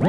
Happy 0.00 0.08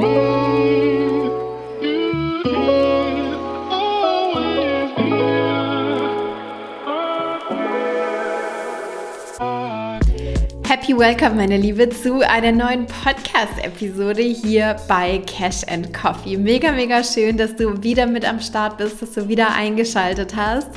Welcome, 10.96 11.34
meine 11.34 11.58
Liebe, 11.58 11.90
zu 11.90 12.20
einer 12.26 12.52
neuen 12.52 12.86
Podcast-Episode 12.86 14.22
hier 14.22 14.76
bei 14.88 15.18
Cash 15.26 15.62
and 15.68 15.92
Coffee. 15.92 16.38
Mega, 16.38 16.72
mega 16.72 17.04
schön, 17.04 17.36
dass 17.36 17.54
du 17.56 17.82
wieder 17.82 18.06
mit 18.06 18.26
am 18.26 18.40
Start 18.40 18.78
bist, 18.78 19.02
dass 19.02 19.12
du 19.12 19.28
wieder 19.28 19.54
eingeschaltet 19.54 20.34
hast. 20.34 20.68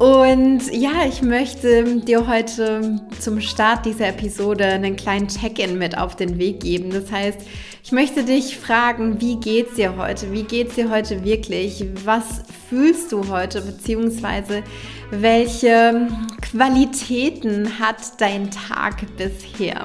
Und 0.00 0.62
ja, 0.72 1.04
ich 1.06 1.20
möchte 1.20 1.84
dir 1.96 2.26
heute 2.26 3.02
zum 3.18 3.38
Start 3.42 3.84
dieser 3.84 4.08
Episode 4.08 4.64
einen 4.64 4.96
kleinen 4.96 5.28
Check-in 5.28 5.76
mit 5.76 5.98
auf 5.98 6.16
den 6.16 6.38
Weg 6.38 6.60
geben. 6.60 6.88
Das 6.88 7.12
heißt, 7.12 7.38
ich 7.84 7.92
möchte 7.92 8.24
dich 8.24 8.56
fragen, 8.56 9.20
wie 9.20 9.36
geht's 9.36 9.74
dir 9.74 9.98
heute? 9.98 10.32
Wie 10.32 10.44
geht's 10.44 10.76
dir 10.76 10.88
heute 10.88 11.22
wirklich? 11.22 11.84
Was 12.06 12.40
fühlst 12.70 13.12
du 13.12 13.28
heute? 13.28 13.60
Beziehungsweise 13.60 14.62
welche 15.10 16.08
Qualitäten 16.40 17.78
hat 17.78 17.98
dein 18.22 18.50
Tag 18.50 19.04
bisher? 19.18 19.84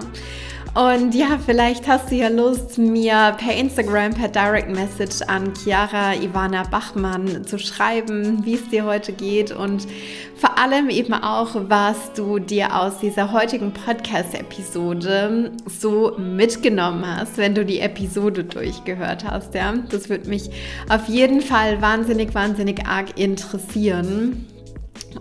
Und 0.76 1.16
ja, 1.16 1.40
vielleicht 1.46 1.88
hast 1.88 2.12
du 2.12 2.16
ja 2.16 2.28
Lust, 2.28 2.78
mir 2.78 3.34
per 3.38 3.56
Instagram, 3.56 4.14
per 4.14 4.28
Direct 4.28 4.70
Message 4.70 5.22
an 5.26 5.54
Chiara 5.56 6.14
Ivana 6.16 6.64
Bachmann 6.64 7.46
zu 7.46 7.58
schreiben, 7.58 8.46
wie 8.46 8.56
es 8.56 8.68
dir 8.68 8.84
heute 8.84 9.14
geht 9.14 9.54
und 9.54 9.88
vor 10.36 10.60
allem 10.60 10.90
eben 10.90 11.14
auch, 11.14 11.56
was 11.70 12.12
du 12.12 12.40
dir 12.40 12.76
aus 12.76 13.00
dieser 13.00 13.32
heutigen 13.32 13.72
Podcast-Episode 13.72 15.54
so 15.80 16.18
mitgenommen 16.18 17.06
hast, 17.08 17.38
wenn 17.38 17.56
du 17.56 17.64
die 17.64 17.80
Episode 17.80 18.44
durchgehört 18.44 19.24
hast. 19.24 19.56
Ja, 19.56 19.76
das 19.90 20.10
würde 20.10 20.28
mich 20.28 20.50
auf 20.90 21.08
jeden 21.08 21.40
Fall 21.40 21.82
wahnsinnig, 21.82 22.36
wahnsinnig 22.36 22.86
arg 22.86 23.18
interessieren. 23.18 24.46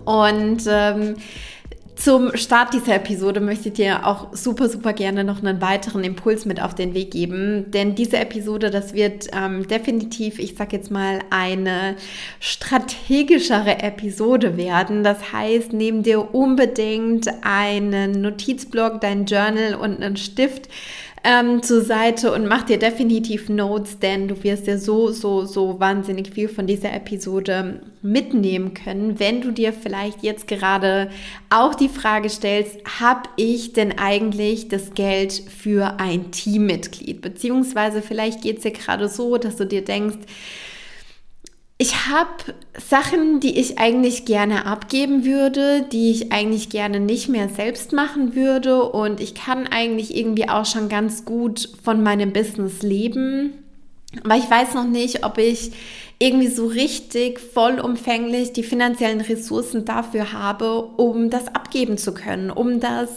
Und 0.03 0.63
ähm, 0.67 1.15
zum 1.95 2.35
Start 2.35 2.73
dieser 2.73 2.95
Episode 2.95 3.39
möchte 3.39 3.69
ich 3.69 3.75
dir 3.75 4.05
auch 4.05 4.27
super, 4.33 4.67
super 4.67 4.93
gerne 4.93 5.23
noch 5.23 5.39
einen 5.39 5.61
weiteren 5.61 6.03
Impuls 6.03 6.45
mit 6.45 6.61
auf 6.61 6.75
den 6.75 6.93
Weg 6.93 7.11
geben. 7.11 7.71
Denn 7.71 7.95
diese 7.95 8.17
Episode, 8.17 8.69
das 8.69 8.93
wird 8.93 9.27
ähm, 9.33 9.67
definitiv, 9.67 10.39
ich 10.39 10.55
sag 10.55 10.73
jetzt 10.73 10.91
mal, 10.91 11.19
eine 11.29 11.95
strategischere 12.39 13.79
Episode 13.79 14.57
werden. 14.57 15.03
Das 15.03 15.31
heißt, 15.31 15.73
nimm 15.73 16.03
dir 16.03 16.35
unbedingt 16.35 17.27
einen 17.43 18.21
Notizblock, 18.21 18.99
dein 18.99 19.25
Journal 19.25 19.75
und 19.75 20.03
einen 20.03 20.17
Stift 20.17 20.69
ähm, 21.25 21.63
zur 21.63 21.81
Seite 21.81 22.31
und 22.31 22.45
mach 22.47 22.63
dir 22.63 22.77
definitiv 22.77 23.49
Notes, 23.49 23.97
denn 23.97 24.27
du 24.27 24.43
wirst 24.43 24.67
dir 24.67 24.77
so, 24.77 25.09
so, 25.09 25.43
so 25.45 25.79
wahnsinnig 25.79 26.31
viel 26.31 26.47
von 26.47 26.67
dieser 26.67 26.93
Episode 26.93 27.81
mitnehmen 28.03 28.75
können, 28.75 29.19
wenn 29.19 29.41
du 29.41 29.49
dir 29.49 29.73
vielleicht 29.73 30.21
jetzt 30.21 30.47
gerade 30.47 31.09
auch 31.49 31.73
die 31.73 31.89
Frage 31.89 32.29
stellst, 32.29 32.77
habe 32.99 33.23
ich 33.37 33.73
denn 33.73 33.97
eigentlich 33.97 34.67
das 34.67 34.93
Geld 34.93 35.33
für 35.33 35.99
ein 35.99 36.29
Teammitglied? 36.29 37.21
Beziehungsweise 37.21 38.03
vielleicht 38.03 38.43
geht 38.43 38.57
es 38.57 38.63
dir 38.63 38.71
gerade 38.71 39.09
so, 39.09 39.37
dass 39.37 39.55
du 39.55 39.65
dir 39.65 39.83
denkst, 39.83 40.19
ich 41.77 42.07
habe 42.07 42.53
Sachen, 42.77 43.41
die 43.41 43.59
ich 43.59 43.79
eigentlich 43.79 44.25
gerne 44.25 44.65
abgeben 44.65 45.25
würde, 45.25 45.83
die 45.91 46.11
ich 46.11 46.31
eigentlich 46.31 46.69
gerne 46.69 47.01
nicht 47.01 47.27
mehr 47.27 47.49
selbst 47.49 47.91
machen 47.91 48.33
würde 48.33 48.83
und 48.83 49.19
ich 49.19 49.35
kann 49.35 49.67
eigentlich 49.67 50.15
irgendwie 50.15 50.47
auch 50.47 50.65
schon 50.65 50.87
ganz 50.87 51.25
gut 51.25 51.69
von 51.83 52.01
meinem 52.01 52.31
Business 52.31 52.81
leben. 52.81 53.53
Aber 54.23 54.37
ich 54.37 54.49
weiß 54.49 54.73
noch 54.75 54.87
nicht, 54.87 55.25
ob 55.25 55.37
ich 55.37 55.71
irgendwie 56.17 56.47
so 56.47 56.65
richtig 56.67 57.41
vollumfänglich 57.41 58.53
die 58.53 58.63
finanziellen 58.63 59.19
Ressourcen 59.19 59.83
dafür 59.83 60.31
habe, 60.31 60.81
um 60.81 61.29
das 61.29 61.49
abgeben 61.49 61.97
zu 61.97 62.13
können, 62.13 62.51
um 62.51 62.79
das 62.79 63.09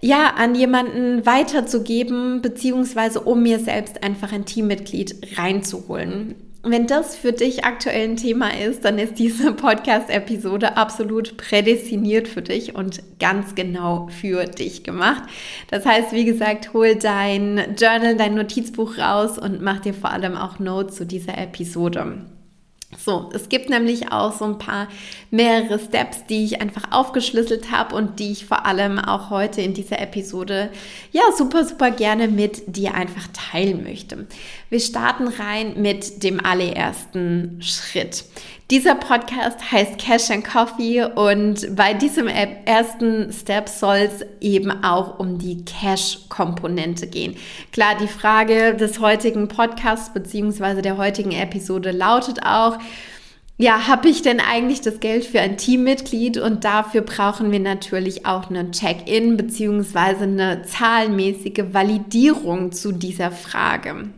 ja, 0.00 0.34
an 0.36 0.54
jemanden 0.54 1.24
weiterzugeben, 1.24 2.42
beziehungsweise 2.42 3.20
um 3.20 3.42
mir 3.42 3.60
selbst 3.60 4.02
einfach 4.02 4.32
ein 4.32 4.44
Teammitglied 4.44 5.38
reinzuholen. 5.38 6.34
Wenn 6.68 6.88
das 6.88 7.14
für 7.14 7.32
dich 7.32 7.64
aktuell 7.64 8.08
ein 8.08 8.16
Thema 8.16 8.48
ist, 8.48 8.84
dann 8.84 8.98
ist 8.98 9.20
diese 9.20 9.52
Podcast-Episode 9.52 10.76
absolut 10.76 11.36
prädestiniert 11.36 12.26
für 12.26 12.42
dich 12.42 12.74
und 12.74 13.04
ganz 13.20 13.54
genau 13.54 14.08
für 14.08 14.46
dich 14.46 14.82
gemacht. 14.82 15.22
Das 15.70 15.86
heißt, 15.86 16.12
wie 16.12 16.24
gesagt, 16.24 16.74
hol 16.74 16.96
dein 16.96 17.76
Journal, 17.78 18.16
dein 18.16 18.34
Notizbuch 18.34 18.98
raus 18.98 19.38
und 19.38 19.62
mach 19.62 19.78
dir 19.78 19.94
vor 19.94 20.10
allem 20.10 20.34
auch 20.34 20.58
Notes 20.58 20.96
zu 20.96 21.06
dieser 21.06 21.38
Episode. 21.38 22.26
So, 22.98 23.30
es 23.34 23.48
gibt 23.48 23.68
nämlich 23.70 24.10
auch 24.12 24.32
so 24.32 24.44
ein 24.44 24.58
paar 24.58 24.88
mehrere 25.30 25.78
Steps, 25.78 26.26
die 26.26 26.44
ich 26.44 26.60
einfach 26.60 26.90
aufgeschlüsselt 26.90 27.70
habe 27.70 27.94
und 27.94 28.18
die 28.18 28.32
ich 28.32 28.46
vor 28.46 28.66
allem 28.66 28.98
auch 28.98 29.30
heute 29.30 29.60
in 29.60 29.74
dieser 29.74 30.00
Episode 30.00 30.70
ja 31.12 31.22
super, 31.36 31.64
super 31.64 31.90
gerne 31.90 32.28
mit 32.28 32.76
dir 32.76 32.94
einfach 32.94 33.28
teilen 33.32 33.82
möchte. 33.82 34.26
Wir 34.70 34.80
starten 34.80 35.28
rein 35.28 35.80
mit 35.80 36.22
dem 36.22 36.44
allerersten 36.44 37.60
Schritt. 37.62 38.24
Dieser 38.68 38.96
Podcast 38.96 39.70
heißt 39.70 39.96
Cash 39.96 40.28
and 40.32 40.44
Coffee 40.44 41.04
und 41.04 41.76
bei 41.76 41.94
diesem 41.94 42.26
ersten 42.26 43.32
Step 43.32 43.68
soll 43.68 43.98
es 43.98 44.26
eben 44.40 44.82
auch 44.82 45.20
um 45.20 45.38
die 45.38 45.64
Cash-Komponente 45.64 47.06
gehen. 47.06 47.36
Klar, 47.70 47.94
die 48.00 48.08
Frage 48.08 48.74
des 48.74 48.98
heutigen 48.98 49.46
Podcasts 49.46 50.12
bzw. 50.12 50.82
der 50.82 50.96
heutigen 50.96 51.30
Episode 51.30 51.92
lautet 51.92 52.42
auch, 52.44 52.78
ja, 53.56 53.86
habe 53.86 54.08
ich 54.08 54.22
denn 54.22 54.40
eigentlich 54.40 54.80
das 54.80 54.98
Geld 54.98 55.24
für 55.24 55.38
ein 55.38 55.56
Teammitglied? 55.56 56.36
Und 56.36 56.64
dafür 56.64 57.02
brauchen 57.02 57.52
wir 57.52 57.60
natürlich 57.60 58.26
auch 58.26 58.50
einen 58.50 58.72
Check-in 58.72 59.36
bzw. 59.36 60.24
eine 60.24 60.62
zahlenmäßige 60.62 61.66
Validierung 61.72 62.72
zu 62.72 62.90
dieser 62.90 63.30
Frage. 63.30 64.10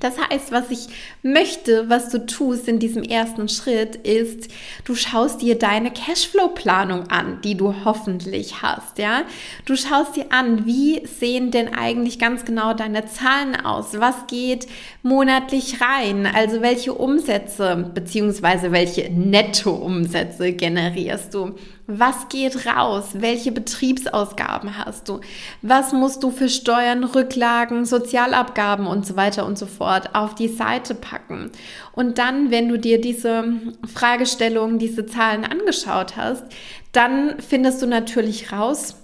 Das 0.00 0.16
heißt, 0.18 0.52
was 0.52 0.70
ich 0.70 0.86
möchte, 1.22 1.88
was 1.88 2.10
du 2.10 2.24
tust 2.26 2.68
in 2.68 2.78
diesem 2.78 3.02
ersten 3.02 3.48
Schritt, 3.48 3.96
ist, 3.96 4.50
du 4.84 4.94
schaust 4.94 5.42
dir 5.42 5.58
deine 5.58 5.90
Cashflow-Planung 5.90 7.08
an, 7.10 7.40
die 7.42 7.56
du 7.56 7.74
hoffentlich 7.84 8.62
hast, 8.62 8.98
ja. 8.98 9.22
Du 9.64 9.76
schaust 9.76 10.16
dir 10.16 10.26
an, 10.30 10.66
wie 10.66 11.06
sehen 11.06 11.50
denn 11.50 11.74
eigentlich 11.74 12.18
ganz 12.18 12.44
genau 12.44 12.74
deine 12.74 13.06
Zahlen 13.06 13.56
aus? 13.56 13.98
Was 13.98 14.26
geht 14.26 14.66
monatlich 15.02 15.80
rein? 15.80 16.26
Also 16.26 16.62
welche 16.62 16.94
Umsätze 16.94 17.90
beziehungsweise 17.94 18.72
welche 18.72 19.10
Nettoumsätze 19.10 20.52
generierst 20.52 21.34
du? 21.34 21.54
Was 21.90 22.28
geht 22.28 22.66
raus? 22.66 23.06
Welche 23.14 23.50
Betriebsausgaben 23.50 24.76
hast 24.76 25.08
du? 25.08 25.22
Was 25.62 25.94
musst 25.94 26.22
du 26.22 26.30
für 26.30 26.50
Steuern, 26.50 27.02
Rücklagen, 27.02 27.86
Sozialabgaben 27.86 28.86
und 28.86 29.06
so 29.06 29.16
weiter 29.16 29.46
und 29.46 29.56
so 29.56 29.64
fort 29.64 30.14
auf 30.14 30.34
die 30.34 30.48
Seite 30.48 30.94
packen? 30.94 31.50
Und 31.92 32.18
dann, 32.18 32.50
wenn 32.50 32.68
du 32.68 32.78
dir 32.78 33.00
diese 33.00 33.54
Fragestellungen, 33.90 34.78
diese 34.78 35.06
Zahlen 35.06 35.46
angeschaut 35.46 36.18
hast, 36.18 36.44
dann 36.92 37.36
findest 37.40 37.80
du 37.80 37.86
natürlich 37.86 38.52
raus, 38.52 38.96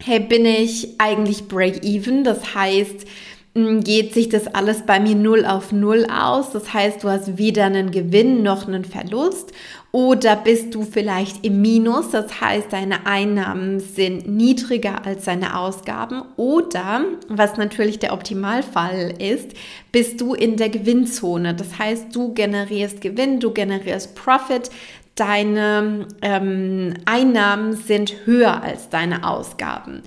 hey, 0.00 0.18
bin 0.18 0.44
ich 0.44 1.00
eigentlich 1.00 1.46
break-even? 1.46 2.24
Das 2.24 2.56
heißt, 2.56 3.06
geht 3.54 4.14
sich 4.14 4.28
das 4.28 4.46
alles 4.46 4.86
bei 4.86 5.00
mir 5.00 5.16
null 5.16 5.44
auf 5.44 5.72
null 5.72 6.06
aus. 6.06 6.50
Das 6.50 6.72
heißt, 6.72 7.02
du 7.02 7.08
hast 7.08 7.36
weder 7.36 7.64
einen 7.64 7.90
Gewinn 7.90 8.42
noch 8.42 8.68
einen 8.68 8.84
Verlust. 8.84 9.52
Oder 9.92 10.36
bist 10.36 10.74
du 10.74 10.82
vielleicht 10.82 11.44
im 11.44 11.62
Minus, 11.62 12.10
das 12.10 12.40
heißt, 12.40 12.72
deine 12.72 13.06
Einnahmen 13.06 13.80
sind 13.80 14.28
niedriger 14.28 15.04
als 15.04 15.24
deine 15.24 15.58
Ausgaben. 15.58 16.22
Oder, 16.36 17.04
was 17.28 17.56
natürlich 17.56 17.98
der 17.98 18.12
Optimalfall 18.12 19.14
ist, 19.18 19.50
bist 19.90 20.20
du 20.20 20.34
in 20.34 20.56
der 20.56 20.68
Gewinnzone. 20.68 21.54
Das 21.54 21.78
heißt, 21.78 22.14
du 22.14 22.32
generierst 22.34 23.00
Gewinn, 23.00 23.40
du 23.40 23.52
generierst 23.52 24.14
Profit, 24.14 24.70
deine 25.16 26.06
ähm, 26.22 26.94
Einnahmen 27.04 27.74
sind 27.74 28.14
höher 28.26 28.62
als 28.62 28.90
deine 28.90 29.28
Ausgaben. 29.28 30.02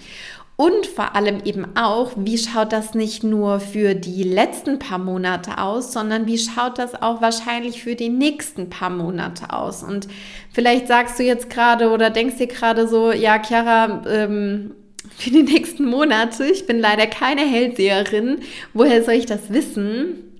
Und 0.55 0.85
vor 0.85 1.15
allem 1.15 1.41
eben 1.45 1.75
auch, 1.75 2.11
wie 2.15 2.37
schaut 2.37 2.71
das 2.73 2.93
nicht 2.93 3.23
nur 3.23 3.59
für 3.59 3.95
die 3.95 4.21
letzten 4.21 4.77
paar 4.77 4.99
Monate 4.99 5.57
aus, 5.57 5.91
sondern 5.91 6.27
wie 6.27 6.37
schaut 6.37 6.77
das 6.77 7.01
auch 7.01 7.21
wahrscheinlich 7.21 7.81
für 7.81 7.95
die 7.95 8.09
nächsten 8.09 8.69
paar 8.69 8.91
Monate 8.91 9.51
aus? 9.51 9.81
Und 9.81 10.07
vielleicht 10.51 10.87
sagst 10.87 11.17
du 11.17 11.23
jetzt 11.23 11.49
gerade 11.49 11.89
oder 11.89 12.11
denkst 12.11 12.37
dir 12.37 12.47
gerade 12.47 12.87
so, 12.87 13.11
ja, 13.11 13.41
Chiara, 13.41 14.03
ähm, 14.07 14.75
für 15.17 15.31
die 15.31 15.43
nächsten 15.43 15.85
Monate, 15.85 16.45
ich 16.45 16.67
bin 16.67 16.79
leider 16.79 17.07
keine 17.07 17.41
Hellseherin, 17.41 18.39
woher 18.73 19.03
soll 19.03 19.15
ich 19.15 19.25
das 19.25 19.51
wissen? 19.51 20.33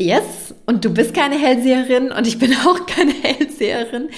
Yes, 0.00 0.52
und 0.66 0.84
du 0.84 0.90
bist 0.92 1.14
keine 1.14 1.38
Hellseherin 1.38 2.10
und 2.10 2.26
ich 2.26 2.38
bin 2.40 2.52
auch 2.66 2.84
keine 2.86 3.12
Hellseherin. 3.22 4.08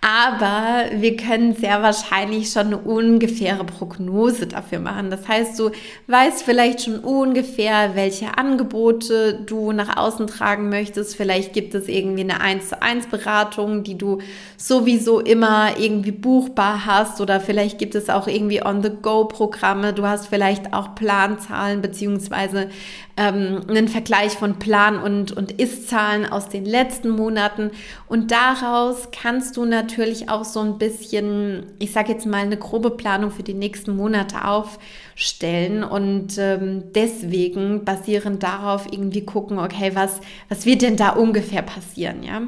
Aber 0.00 0.84
wir 0.92 1.16
können 1.16 1.56
sehr 1.56 1.82
wahrscheinlich 1.82 2.52
schon 2.52 2.68
eine 2.68 2.78
ungefähre 2.78 3.64
Prognose 3.64 4.46
dafür 4.46 4.78
machen. 4.78 5.10
Das 5.10 5.26
heißt, 5.26 5.58
du 5.58 5.72
weißt 6.06 6.44
vielleicht 6.44 6.84
schon 6.84 7.00
ungefähr, 7.00 7.96
welche 7.96 8.38
Angebote 8.38 9.40
du 9.44 9.72
nach 9.72 9.96
außen 9.96 10.28
tragen 10.28 10.68
möchtest. 10.68 11.16
Vielleicht 11.16 11.52
gibt 11.52 11.74
es 11.74 11.88
irgendwie 11.88 12.20
eine 12.20 12.40
1 12.40 12.68
zu 12.68 12.80
1 12.80 13.08
Beratung, 13.08 13.82
die 13.82 13.98
du 13.98 14.18
sowieso 14.56 15.18
immer 15.18 15.78
irgendwie 15.78 16.12
buchbar 16.12 16.86
hast 16.86 17.20
oder 17.20 17.40
vielleicht 17.40 17.78
gibt 17.78 17.96
es 17.96 18.08
auch 18.08 18.28
irgendwie 18.28 18.64
On-the-Go-Programme. 18.64 19.94
Du 19.94 20.06
hast 20.06 20.28
vielleicht 20.28 20.74
auch 20.74 20.94
Planzahlen 20.94 21.82
beziehungsweise 21.82 22.68
ähm, 23.16 23.62
einen 23.68 23.88
Vergleich 23.88 24.34
von 24.34 24.60
Plan- 24.60 25.02
und, 25.02 25.32
und 25.32 25.50
Ist-Zahlen 25.50 26.24
aus 26.24 26.48
den 26.48 26.64
letzten 26.64 27.10
Monaten. 27.10 27.72
Und 28.06 28.30
daraus 28.30 29.08
kannst 29.10 29.56
du 29.56 29.64
natürlich 29.64 29.87
auch 30.28 30.44
so 30.44 30.60
ein 30.60 30.78
bisschen, 30.78 31.66
ich 31.78 31.92
sage 31.92 32.12
jetzt 32.12 32.26
mal, 32.26 32.38
eine 32.38 32.56
grobe 32.56 32.90
Planung 32.90 33.30
für 33.30 33.42
die 33.42 33.54
nächsten 33.54 33.96
Monate 33.96 34.44
aufstellen 34.44 35.84
und 35.84 36.38
ähm, 36.38 36.92
deswegen 36.94 37.84
basierend 37.84 38.42
darauf 38.42 38.86
irgendwie 38.90 39.24
gucken, 39.24 39.58
okay, 39.58 39.92
was, 39.94 40.20
was 40.48 40.66
wird 40.66 40.82
denn 40.82 40.96
da 40.96 41.10
ungefähr 41.10 41.62
passieren, 41.62 42.22
ja? 42.22 42.42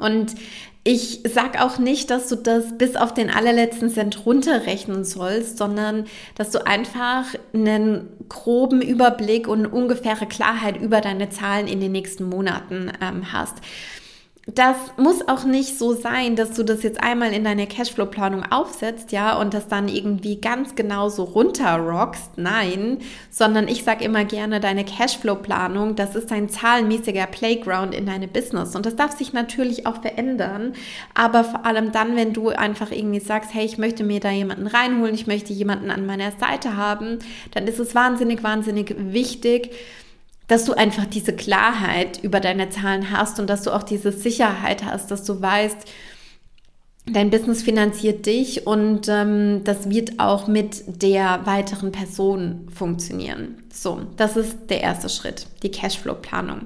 Und 0.00 0.34
ich 0.84 1.20
sag 1.24 1.60
auch 1.60 1.78
nicht, 1.78 2.10
dass 2.10 2.28
du 2.28 2.36
das 2.36 2.78
bis 2.78 2.96
auf 2.96 3.12
den 3.12 3.30
allerletzten 3.30 3.90
Cent 3.90 4.24
runterrechnen 4.24 5.04
sollst, 5.04 5.58
sondern 5.58 6.06
dass 6.34 6.50
du 6.50 6.66
einfach 6.66 7.26
einen 7.52 8.08
groben 8.28 8.80
Überblick 8.80 9.48
und 9.48 9.66
ungefähre 9.66 10.26
Klarheit 10.26 10.80
über 10.80 11.00
deine 11.00 11.30
Zahlen 11.30 11.66
in 11.66 11.80
den 11.80 11.92
nächsten 11.92 12.24
Monaten 12.24 12.92
ähm, 13.02 13.32
hast 13.32 13.56
das 14.54 14.76
muss 14.96 15.28
auch 15.28 15.44
nicht 15.44 15.78
so 15.78 15.92
sein, 15.92 16.34
dass 16.34 16.52
du 16.52 16.62
das 16.62 16.82
jetzt 16.82 17.02
einmal 17.02 17.34
in 17.34 17.44
deine 17.44 17.66
Cashflow-Planung 17.66 18.50
aufsetzt, 18.50 19.12
ja, 19.12 19.38
und 19.38 19.52
das 19.52 19.68
dann 19.68 19.88
irgendwie 19.88 20.40
ganz 20.40 20.74
genau 20.74 21.10
so 21.10 21.24
runterrockst. 21.24 22.30
Nein, 22.36 22.98
sondern 23.30 23.68
ich 23.68 23.84
sage 23.84 24.04
immer 24.06 24.24
gerne, 24.24 24.58
deine 24.58 24.84
Cashflow-Planung, 24.84 25.96
das 25.96 26.16
ist 26.16 26.32
ein 26.32 26.48
zahlenmäßiger 26.48 27.26
Playground 27.26 27.94
in 27.94 28.06
deine 28.06 28.26
Business. 28.26 28.74
Und 28.74 28.86
das 28.86 28.96
darf 28.96 29.16
sich 29.18 29.34
natürlich 29.34 29.86
auch 29.86 30.00
verändern. 30.00 30.72
Aber 31.14 31.44
vor 31.44 31.66
allem 31.66 31.92
dann, 31.92 32.16
wenn 32.16 32.32
du 32.32 32.48
einfach 32.48 32.90
irgendwie 32.90 33.20
sagst, 33.20 33.52
hey, 33.52 33.66
ich 33.66 33.76
möchte 33.76 34.02
mir 34.02 34.20
da 34.20 34.30
jemanden 34.30 34.66
reinholen, 34.66 35.14
ich 35.14 35.26
möchte 35.26 35.52
jemanden 35.52 35.90
an 35.90 36.06
meiner 36.06 36.32
Seite 36.32 36.74
haben, 36.74 37.18
dann 37.52 37.66
ist 37.66 37.80
es 37.80 37.94
wahnsinnig, 37.94 38.42
wahnsinnig 38.42 38.94
wichtig, 38.96 39.72
dass 40.48 40.64
du 40.64 40.72
einfach 40.72 41.06
diese 41.06 41.34
Klarheit 41.34 42.22
über 42.22 42.40
deine 42.40 42.70
Zahlen 42.70 43.12
hast 43.12 43.38
und 43.38 43.48
dass 43.48 43.62
du 43.62 43.70
auch 43.70 43.82
diese 43.82 44.12
Sicherheit 44.12 44.84
hast, 44.84 45.10
dass 45.10 45.22
du 45.24 45.40
weißt, 45.40 45.76
dein 47.12 47.30
Business 47.30 47.62
finanziert 47.62 48.26
dich 48.26 48.66
und 48.66 49.08
ähm, 49.08 49.62
das 49.64 49.88
wird 49.90 50.18
auch 50.18 50.46
mit 50.46 51.02
der 51.02 51.46
weiteren 51.46 51.92
Person 51.92 52.66
funktionieren. 52.74 53.62
So, 53.72 54.02
das 54.16 54.36
ist 54.36 54.56
der 54.68 54.80
erste 54.80 55.08
Schritt, 55.08 55.46
die 55.62 55.70
Cashflow-Planung. 55.70 56.62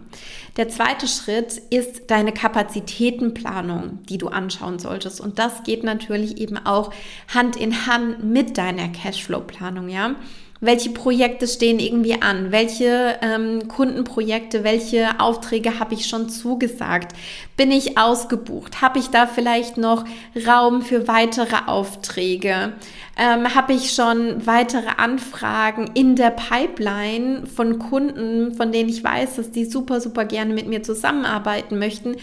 Der 0.57 0.69
zweite 0.69 1.07
Schritt 1.07 1.61
ist 1.71 2.11
deine 2.11 2.33
Kapazitätenplanung, 2.33 4.01
die 4.09 4.19
du 4.19 4.29
anschauen 4.29 4.79
solltest. 4.79 5.21
Und 5.21 5.39
das 5.39 5.63
geht 5.65 5.85
natürlich 5.85 6.39
eben 6.39 6.57
auch 6.57 6.93
Hand 7.33 7.57
in 7.57 7.87
Hand 7.87 8.25
mit 8.25 8.59
deiner 8.59 8.89
Cashflow-Planung, 8.89 9.89
ja 9.89 10.17
welche 10.63 10.91
Projekte 10.91 11.49
stehen 11.49 11.81
irgendwie 11.81 12.23
an, 12.23 12.53
welche 12.53 13.19
ähm, 13.21 13.67
Kundenprojekte, 13.67 14.63
welche 14.63 15.19
Aufträge 15.19 15.81
habe 15.81 15.95
ich 15.95 16.07
schon 16.07 16.29
zugesagt, 16.29 17.17
bin 17.57 17.73
ich 17.73 17.99
ausgebucht, 17.99 18.81
habe 18.81 19.01
ich 19.01 19.09
da 19.09 19.27
vielleicht 19.27 19.77
noch 19.77 20.05
Raum 20.47 20.83
für 20.83 21.09
weitere 21.09 21.57
Aufträge, 21.67 22.75
ähm, 23.19 23.55
habe 23.57 23.73
ich 23.73 23.93
schon 23.93 24.47
weitere 24.47 24.87
Anfragen 24.99 25.91
in 25.95 26.15
der 26.15 26.31
Pipeline 26.31 27.45
von 27.49 27.81
Kunden, 27.81 28.55
von 28.55 28.71
denen 28.71 28.89
ich 28.89 29.03
weiß, 29.03 29.35
dass 29.35 29.51
die 29.51 29.65
super, 29.65 30.01
super 30.01 30.25
gerne 30.25 30.55
mit 30.55 30.69
mir 30.69 30.85
zusammenarbeiten 30.85 31.77
möchten, 31.81 32.15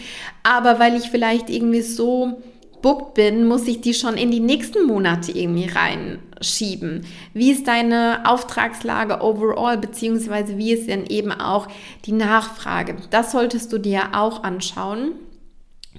aber 0.42 0.78
weil 0.78 0.96
ich 0.96 1.10
vielleicht 1.10 1.50
irgendwie 1.50 1.82
so 1.82 2.40
booked 2.82 3.14
bin, 3.14 3.46
muss 3.46 3.66
ich 3.66 3.80
die 3.80 3.94
schon 3.94 4.14
in 4.14 4.30
die 4.30 4.40
nächsten 4.40 4.86
Monate 4.86 5.32
irgendwie 5.32 5.68
reinschieben. 5.68 7.06
Wie 7.34 7.50
ist 7.50 7.66
deine 7.66 8.22
Auftragslage 8.24 9.20
overall, 9.22 9.78
beziehungsweise 9.78 10.58
wie 10.58 10.72
ist 10.72 10.88
denn 10.88 11.06
eben 11.06 11.32
auch 11.32 11.68
die 12.06 12.12
Nachfrage? 12.12 12.96
Das 13.10 13.32
solltest 13.32 13.72
du 13.72 13.78
dir 13.78 14.14
auch 14.14 14.42
anschauen 14.42 15.12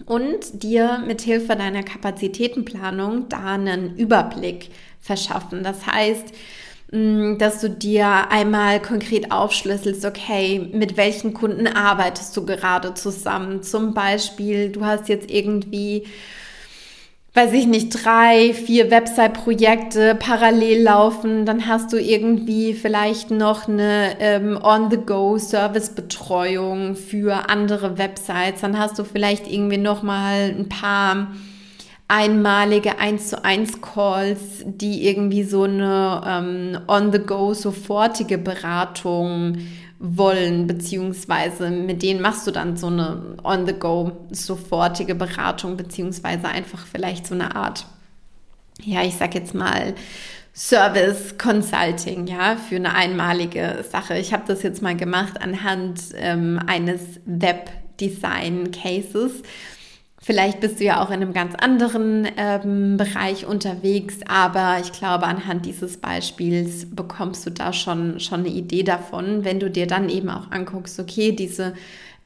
und 0.06 0.64
dir 0.64 1.04
mit 1.06 1.22
Hilfe 1.22 1.56
deiner 1.56 1.84
Kapazitätenplanung 1.84 3.30
da 3.30 3.54
einen 3.54 3.98
Überblick 3.98 4.70
verschaffen. 5.00 5.64
Das 5.64 5.86
heißt, 5.86 6.34
mm, 6.92 7.38
dass 7.38 7.60
du 7.60 7.70
dir 7.70 8.30
einmal 8.30 8.82
konkret 8.82 9.32
aufschlüsselst, 9.32 10.06
okay, 10.06 10.70
mit 10.74 10.98
welchen 10.98 11.34
Kunden 11.34 11.68
arbeitest 11.68 12.36
du 12.38 12.46
gerade 12.46 12.94
zusammen? 12.94 13.64
Zum 13.64 13.94
Beispiel, 13.94 14.70
du 14.70 14.86
hast 14.86 15.10
jetzt 15.10 15.30
irgendwie 15.30 16.06
weiß 17.34 17.54
ich 17.54 17.66
nicht, 17.66 18.04
drei, 18.04 18.54
vier 18.54 18.92
Website-Projekte 18.92 20.16
parallel 20.16 20.84
laufen, 20.84 21.46
dann 21.46 21.66
hast 21.66 21.94
du 21.94 21.98
irgendwie 21.98 22.74
vielleicht 22.74 23.32
noch 23.32 23.70
eine 23.70 24.20
ähm, 24.20 24.60
On-the-Go-Service-Betreuung 24.62 26.96
für 26.96 27.50
andere 27.50 27.98
Websites, 27.98 28.60
dann 28.62 28.78
hast 28.78 29.00
du 29.00 29.06
vielleicht 29.06 29.50
irgendwie 29.50 29.78
noch 29.78 30.04
mal 30.04 30.54
ein 30.58 30.68
paar 30.68 31.28
einmalige 32.10 33.00
1 33.00 33.30
zu 33.30 33.46
1 33.46 33.82
Calls, 33.82 34.66
die 34.66 35.08
irgendwie 35.08 35.44
so 35.44 35.64
eine 35.64 36.22
ähm, 36.28 36.80
On-the-Go 36.90 37.54
sofortige 37.54 38.38
Beratung 38.38 39.56
wollen, 40.02 40.66
beziehungsweise 40.66 41.70
mit 41.70 42.02
denen 42.02 42.22
machst 42.22 42.48
du 42.48 42.52
dann 42.52 42.76
so 42.76 42.88
eine 42.88 43.38
on-the-go 43.44 44.28
sofortige 44.32 45.14
Beratung, 45.14 45.78
beziehungsweise 45.78 46.48
einfach 46.48 46.86
vielleicht 46.88 47.28
so 47.28 47.36
eine 47.36 47.56
Art, 47.56 47.86
ja, 48.82 49.04
ich 49.04 49.16
sag 49.16 49.36
jetzt 49.36 49.54
mal, 49.54 49.94
Service 50.54 51.38
Consulting, 51.38 52.28
ja, 52.28 52.58
für 52.58 52.76
eine 52.76 52.94
einmalige 52.94 53.86
Sache. 53.90 54.18
Ich 54.18 54.34
habe 54.34 54.44
das 54.48 54.64
jetzt 54.64 54.82
mal 54.82 54.98
gemacht 54.98 55.42
anhand 55.42 56.02
ähm, 56.16 56.60
eines 56.66 57.02
Webdesign 57.26 58.72
Cases 58.72 59.44
Vielleicht 60.24 60.60
bist 60.60 60.80
du 60.80 60.84
ja 60.84 61.04
auch 61.04 61.10
in 61.10 61.16
einem 61.16 61.34
ganz 61.34 61.56
anderen 61.56 62.28
ähm, 62.38 62.96
Bereich 62.96 63.48
unterwegs, 63.48 64.20
aber 64.28 64.78
ich 64.80 64.92
glaube, 64.92 65.26
anhand 65.26 65.66
dieses 65.66 65.98
Beispiels 65.98 66.86
bekommst 66.92 67.44
du 67.48 67.50
da 67.50 67.74
schon, 67.74 68.20
schon 68.20 68.42
eine 68.42 68.50
Idee 68.50 68.84
davon, 68.84 69.44
wenn 69.44 69.60
du 69.60 69.72
dir 69.72 69.88
dann 69.88 70.10
eben 70.10 70.30
auch 70.30 70.52
anguckst, 70.52 71.00
okay, 71.00 71.32
diese 71.32 71.74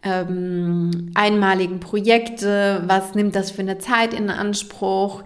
ähm, 0.04 1.12
einmaligen 1.14 1.80
Projekte, 1.80 2.84
was 2.86 3.16
nimmt 3.16 3.34
das 3.34 3.52
für 3.52 3.62
eine 3.62 3.78
Zeit 3.78 4.14
in 4.14 4.30
Anspruch? 4.30 5.24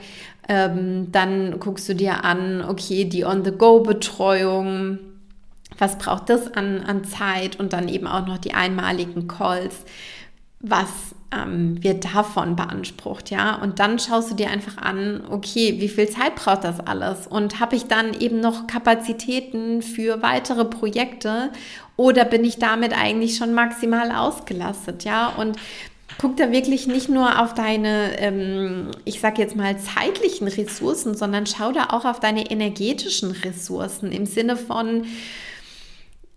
Ähm, 0.48 1.12
dann 1.12 1.60
guckst 1.60 1.90
du 1.90 1.96
dir 1.96 2.24
an, 2.24 2.64
okay, 2.64 3.06
die 3.06 3.26
On-the-Go-Betreuung, 3.26 5.00
was 5.80 5.98
braucht 5.98 6.30
das 6.30 6.54
an, 6.54 6.82
an 6.82 7.04
Zeit? 7.04 7.60
Und 7.60 7.74
dann 7.74 7.90
eben 7.90 8.06
auch 8.06 8.28
noch 8.28 8.38
die 8.38 8.54
einmaligen 8.54 9.28
Calls. 9.28 9.86
Was 10.60 11.16
ähm, 11.32 11.82
wird 11.84 12.06
davon 12.06 12.56
beansprucht, 12.56 13.30
ja? 13.30 13.56
Und 13.56 13.80
dann 13.80 14.00
schaust 14.00 14.32
du 14.32 14.36
dir 14.36 14.50
einfach 14.50 14.78
an, 14.78 15.24
okay, 15.30 15.76
wie 15.80 15.90
viel 15.90 16.10
Zeit 16.10 16.36
braucht 16.36 16.64
das 16.64 16.80
alles? 16.80 17.28
Und 17.28 17.60
habe 17.60 17.76
ich 17.76 17.86
dann 17.86 18.20
eben 18.20 18.40
noch 18.40 18.68
Kapazitäten 18.68 19.82
für 19.82 20.22
weitere 20.22 20.66
Projekte 20.66 21.52
oder 21.98 22.26
bin 22.26 22.44
ich 22.44 22.58
damit 22.58 22.94
eigentlich 22.98 23.38
schon 23.38 23.54
maximal 23.54 24.12
ausgelastet, 24.12 25.04
ja? 25.04 25.28
Und 25.38 25.58
guck 26.18 26.36
da 26.38 26.52
wirklich 26.52 26.88
nicht 26.88 27.10
nur 27.10 27.42
auf 27.42 27.54
deine, 27.54 28.20
ähm, 28.20 28.92
ich 29.06 29.20
sag 29.20 29.38
jetzt 29.38 29.56
mal, 29.56 29.78
zeitlichen 29.78 30.48
Ressourcen, 30.48 31.16
sondern 31.16 31.46
schau 31.46 31.72
da 31.72 31.88
auch 31.92 32.06
auf 32.06 32.20
deine 32.20 32.50
energetischen 32.50 33.32
Ressourcen 33.32 34.12
im 34.12 34.26
Sinne 34.26 34.58
von, 34.58 35.06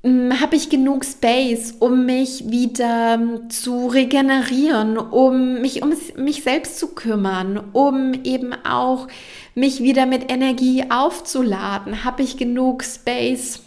habe 0.05 0.57
ich 0.57 0.69
genug 0.69 1.05
Space, 1.05 1.77
um 1.79 2.07
mich 2.07 2.51
wieder 2.51 3.21
zu 3.49 3.87
regenerieren, 3.87 4.99
um 4.99 5.61
mich 5.61 5.83
um 5.83 5.93
mich 6.17 6.43
selbst 6.43 6.79
zu 6.81 6.89
kümmern, 6.89 7.63
um 7.73 8.13
eben 8.25 8.53
auch 8.65 9.07
mich 9.55 9.81
wieder 9.81 10.07
mit 10.07 10.33
Energie 10.33 10.85
aufzuladen? 10.91 12.05
Habe 12.05 12.23
ich 12.25 12.37
genug 12.37 12.83
Space 12.83 13.61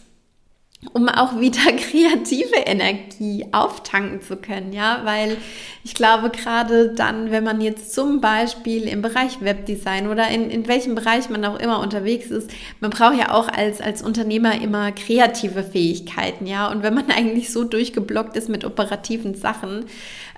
um 0.94 1.10
auch 1.10 1.40
wieder 1.40 1.72
kreative 1.78 2.56
Energie 2.66 3.46
auftanken 3.52 4.22
zu 4.22 4.38
können, 4.38 4.74
ja, 4.74 5.02
weil 5.04 5.38
ich 5.84 5.94
glaube, 5.94 6.30
gerade 6.30 6.94
dann, 6.96 7.32
wenn 7.32 7.44
man 7.44 7.62
jetzt 7.62 7.94
zum 7.94 8.22
Beispiel 8.22 8.84
im 8.88 9.02
Bereich 9.02 9.42
Webdesign 9.42 10.08
oder 10.08 10.28
in, 10.30 10.50
in 10.50 10.68
welchem 10.68 10.96
Bereich 10.96 11.30
man 11.30 11.46
auch 11.46 11.60
immer 11.60 11.80
unterwegs 11.80 12.28
ist, 12.28 12.50
man 12.80 12.92
braucht 12.92 13.18
ja 13.18 13.34
auch 13.34 13.48
als, 13.48 13.82
als 13.82 14.02
Unternehmer 14.02 14.62
immer 14.62 14.92
kreative 14.92 15.64
Fähigkeiten, 15.64 16.48
ja, 16.48 16.72
und 16.72 16.84
wenn 16.84 16.94
man 16.94 17.12
eigentlich 17.16 17.52
so 17.52 17.64
durchgeblockt 17.64 18.36
ist 18.36 18.50
mit 18.50 18.66
operativen 18.66 19.36
Sachen, 19.36 19.86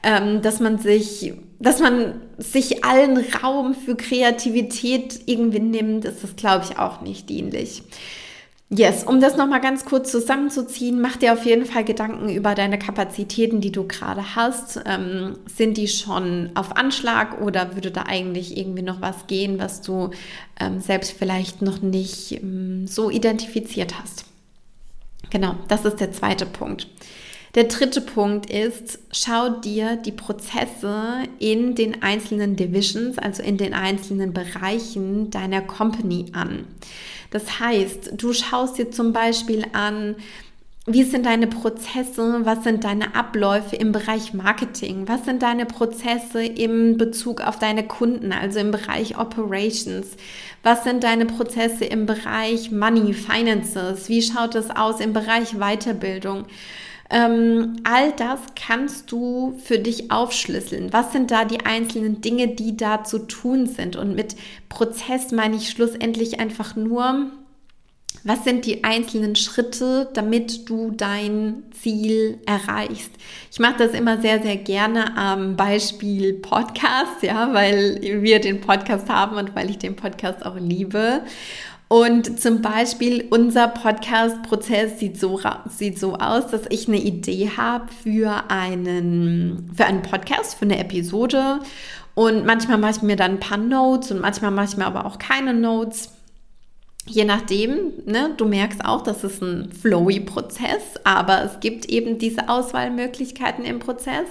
ähm, 0.04 0.42
dass 0.42 0.60
man 0.60 0.77
sich, 0.77 1.34
dass 1.60 1.80
man 1.80 2.22
sich 2.38 2.84
allen 2.84 3.18
Raum 3.42 3.74
für 3.74 3.96
Kreativität 3.96 5.22
irgendwie 5.25 5.60
nimmt, 5.60 6.06
ist 6.06 6.24
das, 6.24 6.36
glaube 6.36 6.66
ich, 6.70 6.77
auch 6.77 7.01
nicht 7.01 7.30
dienlich. 7.30 7.84
Yes, 8.69 9.05
um 9.05 9.21
das 9.21 9.38
nochmal 9.38 9.62
ganz 9.62 9.86
kurz 9.86 10.12
zusammenzuziehen, 10.12 11.00
mach 11.00 11.15
dir 11.15 11.31
auf 11.31 11.45
jeden 11.45 11.65
Fall 11.65 11.86
Gedanken 11.86 12.27
über 12.27 12.53
deine 12.53 12.77
Kapazitäten, 12.77 13.62
die 13.62 13.71
du 13.71 13.88
gerade 13.88 14.36
hast. 14.36 14.81
Ähm, 14.86 15.38
sind 15.45 15.77
die 15.77 15.88
schon 15.88 16.51
auf 16.53 16.75
Anschlag 16.75 17.39
oder 17.39 17.75
würde 17.75 17.91
da 17.91 18.03
eigentlich 18.03 18.57
irgendwie 18.57 18.81
noch 18.81 19.00
was 19.00 19.27
gehen, 19.27 19.57
was 19.57 19.81
du 19.81 20.12
ähm, 20.59 20.81
selbst 20.81 21.13
vielleicht 21.13 21.62
noch 21.62 21.81
nicht 21.81 22.33
ähm, 22.33 22.88
so 22.88 23.09
identifiziert 23.09 23.97
hast? 24.01 24.25
Genau, 25.29 25.55
das 25.69 25.86
ist 25.86 26.01
der 26.01 26.12
zweite 26.12 26.45
Punkt. 26.45 26.88
Der 27.56 27.66
dritte 27.66 28.01
Punkt 28.01 28.50
ist, 28.50 29.00
schau 29.12 29.50
dir 29.50 29.96
die 29.96 30.12
Prozesse 30.12 31.24
in 31.39 31.75
den 31.75 32.04
einzelnen 32.04 32.56
Divisions, 32.56 33.18
also 33.18 33.42
in 33.42 33.58
den 33.58 33.74
einzelnen 33.74 34.34
Bereichen 34.34 35.32
deiner 35.32 35.62
Company 35.62 36.25
an. 36.34 36.66
Das 37.32 37.60
heißt, 37.60 38.13
du 38.18 38.34
schaust 38.34 38.77
dir 38.77 38.92
zum 38.92 39.13
Beispiel 39.13 39.66
an, 39.74 40.16
wie 40.89 41.04
sind 41.04 41.25
deine 41.25 41.48
Prozesse? 41.48 42.46
Was 42.46 42.63
sind 42.63 42.86
deine 42.86 43.13
Abläufe 43.13 43.75
im 43.75 43.92
Bereich 43.92 44.34
Marketing? 44.34 45.06
Was 45.06 45.25
sind 45.25 45.44
deine 45.44 45.66
Prozesse 45.66 46.46
im 46.46 46.98
Bezug 46.98 47.42
auf 47.42 47.60
deine 47.60 47.86
Kunden, 47.86 48.32
also 48.32 48.60
im 48.60 48.72
Bereich 48.72 49.18
Operations? 49.18 50.16
Was 50.63 50.86
sind 50.86 51.04
deine 51.04 51.25
Prozesse 51.25 51.84
im 51.84 52.06
Bereich 52.06 52.72
Money, 52.72 53.13
Finances? 53.13 54.08
Wie 54.08 54.22
schaut 54.22 54.56
es 54.56 54.70
aus 54.70 55.01
im 55.01 55.12
Bereich 55.12 55.56
Weiterbildung? 55.60 56.46
Ähm, 57.09 57.77
all 57.83 58.11
das 58.13 58.39
kannst 58.55 59.11
du 59.11 59.57
für 59.63 59.79
dich 59.79 60.11
aufschlüsseln. 60.11 60.91
Was 60.91 61.13
sind 61.13 61.31
da 61.31 61.45
die 61.45 61.65
einzelnen 61.65 62.19
Dinge, 62.21 62.49
die 62.49 62.75
da 62.75 63.03
zu 63.03 63.19
tun 63.19 63.65
sind? 63.67 63.95
Und 63.95 64.15
mit 64.15 64.35
Prozess 64.67 65.31
meine 65.31 65.55
ich 65.55 65.69
schlussendlich 65.69 66.39
einfach 66.39 66.75
nur, 66.75 67.31
was 68.23 68.43
sind 68.43 68.65
die 68.65 68.83
einzelnen 68.83 69.37
Schritte, 69.37 70.09
damit 70.13 70.69
du 70.69 70.91
dein 70.91 71.63
Ziel 71.71 72.39
erreichst? 72.45 73.11
Ich 73.51 73.59
mache 73.59 73.77
das 73.77 73.93
immer 73.93 74.19
sehr, 74.19 74.41
sehr 74.41 74.57
gerne 74.57 75.15
am 75.15 75.55
Beispiel 75.55 76.33
Podcast, 76.33 77.21
ja, 77.21 77.53
weil 77.53 78.01
wir 78.01 78.41
den 78.41 78.59
Podcast 78.59 79.07
haben 79.07 79.37
und 79.37 79.55
weil 79.55 79.69
ich 79.69 79.77
den 79.77 79.95
Podcast 79.95 80.45
auch 80.45 80.57
liebe. 80.59 81.21
Und 81.89 82.39
zum 82.39 82.62
Beispiel 82.62 83.27
unser 83.29 83.70
Podcast-Prozess 83.70 85.00
sieht 85.00 85.17
so, 85.20 85.39
sieht 85.70 85.98
so 85.98 86.15
aus, 86.15 86.48
dass 86.48 86.63
ich 86.70 86.88
eine 86.88 86.98
Idee 86.98 87.51
habe 87.56 87.86
für 88.03 88.44
einen, 88.50 89.72
für 89.75 89.86
einen 89.86 90.01
Podcast, 90.01 90.56
für 90.56 90.65
eine 90.65 90.79
Episode. 90.79 91.60
Und 92.13 92.46
manchmal 92.46 92.77
mache 92.77 92.91
ich 92.91 93.01
mir 93.03 93.15
dann 93.15 93.34
ein 93.34 93.39
paar 93.39 93.58
Notes 93.58 94.12
und 94.12 94.20
manchmal 94.20 94.51
mache 94.51 94.65
ich 94.65 94.77
mir 94.77 94.86
aber 94.86 95.06
auch 95.06 95.17
keine 95.17 95.53
Notes. 95.53 96.16
Je 97.09 97.23
nachdem, 97.23 97.93
ne, 98.05 98.33
du 98.35 98.45
merkst 98.45 98.83
auch, 98.83 99.01
das 99.01 99.23
ist 99.23 99.41
ein 99.41 99.71
flowy 99.71 100.19
Prozess, 100.19 100.83
aber 101.05 101.43
es 101.43 101.59
gibt 101.61 101.85
eben 101.85 102.17
diese 102.17 102.49
Auswahlmöglichkeiten 102.49 103.63
im 103.63 103.79
Prozess. 103.79 104.27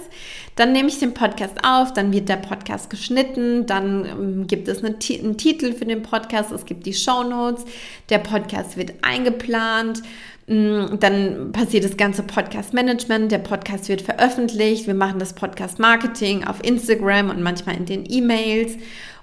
Dann 0.55 0.73
nehme 0.73 0.89
ich 0.89 0.99
den 0.99 1.13
Podcast 1.13 1.55
auf, 1.63 1.93
dann 1.93 2.13
wird 2.13 2.29
der 2.29 2.37
Podcast 2.37 2.89
geschnitten, 2.89 3.65
dann 3.65 4.05
ähm, 4.05 4.47
gibt 4.47 4.67
es 4.67 4.83
eine, 4.83 4.89
einen 4.89 5.37
Titel 5.37 5.73
für 5.73 5.85
den 5.85 6.03
Podcast, 6.03 6.51
es 6.51 6.65
gibt 6.65 6.85
die 6.85 6.93
Show 6.93 7.23
Notes, 7.23 7.65
der 8.09 8.19
Podcast 8.19 8.77
wird 8.77 8.93
eingeplant, 9.01 10.03
mm, 10.47 10.99
dann 10.99 11.51
passiert 11.51 11.83
das 11.83 11.97
ganze 11.97 12.23
Podcast-Management, 12.23 13.31
der 13.31 13.39
Podcast 13.39 13.89
wird 13.89 14.01
veröffentlicht, 14.01 14.85
wir 14.85 14.93
machen 14.93 15.19
das 15.19 15.33
Podcast-Marketing 15.33 16.43
auf 16.43 16.63
Instagram 16.63 17.31
und 17.31 17.41
manchmal 17.41 17.75
in 17.75 17.85
den 17.85 18.03
E-Mails 18.07 18.77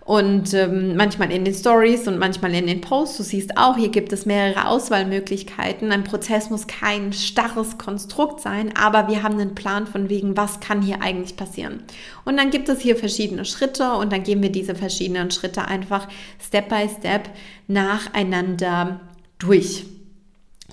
und 0.05 0.53
ähm, 0.53 0.97
manchmal 0.97 1.33
in 1.33 1.45
den 1.45 1.55
Stories 1.55 2.07
und 2.07 2.19
manchmal 2.19 2.55
in 2.55 2.67
den 2.67 2.83
Posts. 2.83 3.17
Du 3.17 3.23
siehst 3.23 3.57
auch, 3.57 3.77
hier 3.77 3.89
gibt 3.89 4.13
es 4.13 4.27
mehrere 4.27 4.69
Auswahlmöglichkeiten. 4.69 5.93
Ein 5.93 6.05
Prozess 6.05 6.51
muss 6.51 6.67
kein 6.67 7.13
starres 7.13 7.79
Konstrukt 7.79 8.41
sein, 8.41 8.75
aber 8.77 9.09
wir 9.09 9.23
haben 9.23 9.41
einen 9.41 9.55
Plan 9.55 9.87
von 9.87 10.11
wegen, 10.11 10.37
was 10.37 10.61
kann 10.61 10.83
hier 10.83 11.01
eigentlich 11.03 11.37
passieren. 11.37 11.83
Und 12.25 12.37
dann 12.37 12.51
gibt 12.51 12.69
es 12.69 12.81
hier 12.81 12.97
verschiedene 12.97 13.47
Schritte 13.47 13.95
und 13.95 14.13
dann 14.13 14.23
gehen 14.23 14.43
wir 14.43 14.53
diese 14.53 14.75
verschiedenen 14.75 15.31
Schritte 15.31 15.67
einfach 15.67 16.07
Step 16.39 16.69
by 16.69 16.87
Step 16.89 17.31
nacheinander 17.67 19.01
durch. 19.39 19.85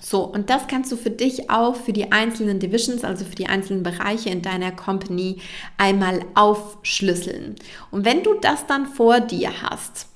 So, 0.04 0.24
und 0.24 0.50
das 0.50 0.66
kannst 0.66 0.90
du 0.90 0.96
für 0.96 1.10
dich 1.10 1.48
auch 1.48 1.76
für 1.76 1.92
die 1.92 2.10
einzelnen 2.10 2.58
Divisions, 2.58 3.04
also 3.04 3.24
für 3.24 3.36
die 3.36 3.46
einzelnen 3.46 3.84
Bereiche 3.84 4.30
in 4.30 4.42
deiner 4.42 4.72
Company 4.72 5.38
einmal 5.78 6.24
aufschlüsseln. 6.34 7.54
Und 7.92 8.04
wenn 8.04 8.24
du 8.24 8.34
das 8.34 8.66
dann 8.66 8.86
vor 8.86 9.20
dir 9.20 9.50
hast, 9.62 10.08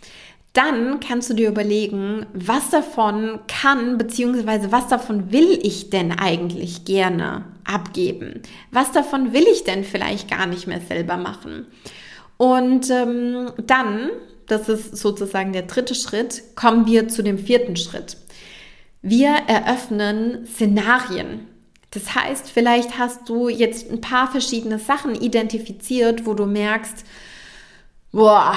dann 0.54 1.00
kannst 1.00 1.30
du 1.30 1.34
dir 1.34 1.50
überlegen, 1.50 2.26
was 2.32 2.70
davon 2.70 3.40
kann, 3.46 3.96
beziehungsweise 3.96 4.72
was 4.72 4.88
davon 4.88 5.30
will 5.30 5.58
ich 5.62 5.90
denn 5.90 6.12
eigentlich 6.12 6.84
gerne 6.84 7.44
abgeben? 7.64 8.40
Was 8.72 8.90
davon 8.90 9.32
will 9.32 9.46
ich 9.52 9.64
denn 9.64 9.84
vielleicht 9.84 10.30
gar 10.30 10.46
nicht 10.46 10.66
mehr 10.66 10.80
selber 10.80 11.16
machen? 11.16 11.66
Und 12.38 12.90
ähm, 12.90 13.52
dann, 13.66 14.10
das 14.46 14.68
ist 14.68 14.96
sozusagen 14.96 15.52
der 15.52 15.62
dritte 15.62 15.94
Schritt, 15.94 16.42
kommen 16.56 16.86
wir 16.86 17.08
zu 17.08 17.22
dem 17.22 17.38
vierten 17.38 17.76
Schritt. 17.76 18.16
Wir 19.08 19.28
eröffnen 19.46 20.46
Szenarien. 20.46 21.46
Das 21.92 22.16
heißt, 22.16 22.50
vielleicht 22.50 22.98
hast 22.98 23.28
du 23.28 23.48
jetzt 23.48 23.88
ein 23.88 24.00
paar 24.00 24.28
verschiedene 24.28 24.80
Sachen 24.80 25.14
identifiziert, 25.14 26.26
wo 26.26 26.34
du 26.34 26.44
merkst, 26.44 27.04
boah, 28.10 28.56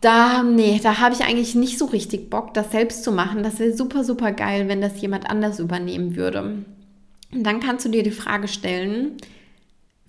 da, 0.00 0.42
nee, 0.42 0.80
da 0.82 0.98
habe 0.98 1.14
ich 1.14 1.20
eigentlich 1.20 1.54
nicht 1.54 1.78
so 1.78 1.84
richtig 1.84 2.30
Bock, 2.30 2.54
das 2.54 2.72
selbst 2.72 3.04
zu 3.04 3.12
machen. 3.12 3.42
Das 3.42 3.58
wäre 3.58 3.76
super, 3.76 4.02
super 4.02 4.32
geil, 4.32 4.66
wenn 4.66 4.80
das 4.80 4.98
jemand 5.02 5.28
anders 5.28 5.60
übernehmen 5.60 6.16
würde. 6.16 6.64
Und 7.30 7.44
dann 7.44 7.60
kannst 7.60 7.84
du 7.84 7.90
dir 7.90 8.02
die 8.02 8.10
Frage 8.12 8.48
stellen, 8.48 9.18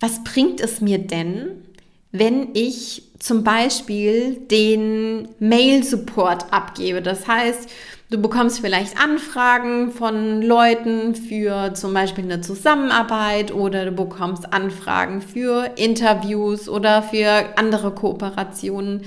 was 0.00 0.24
bringt 0.24 0.62
es 0.62 0.80
mir 0.80 0.96
denn, 0.96 1.62
wenn 2.10 2.54
ich 2.54 3.02
zum 3.18 3.44
Beispiel 3.44 4.36
den 4.50 5.28
Mail-Support 5.40 6.54
abgebe? 6.54 7.02
Das 7.02 7.28
heißt, 7.28 7.68
Du 8.14 8.22
bekommst 8.22 8.60
vielleicht 8.60 8.96
Anfragen 8.96 9.90
von 9.90 10.40
Leuten 10.40 11.16
für 11.16 11.74
zum 11.74 11.92
Beispiel 11.92 12.22
eine 12.22 12.40
Zusammenarbeit 12.40 13.52
oder 13.52 13.86
du 13.86 13.90
bekommst 13.90 14.52
Anfragen 14.52 15.20
für 15.20 15.72
Interviews 15.74 16.68
oder 16.68 17.02
für 17.02 17.44
andere 17.56 17.90
Kooperationen, 17.90 19.02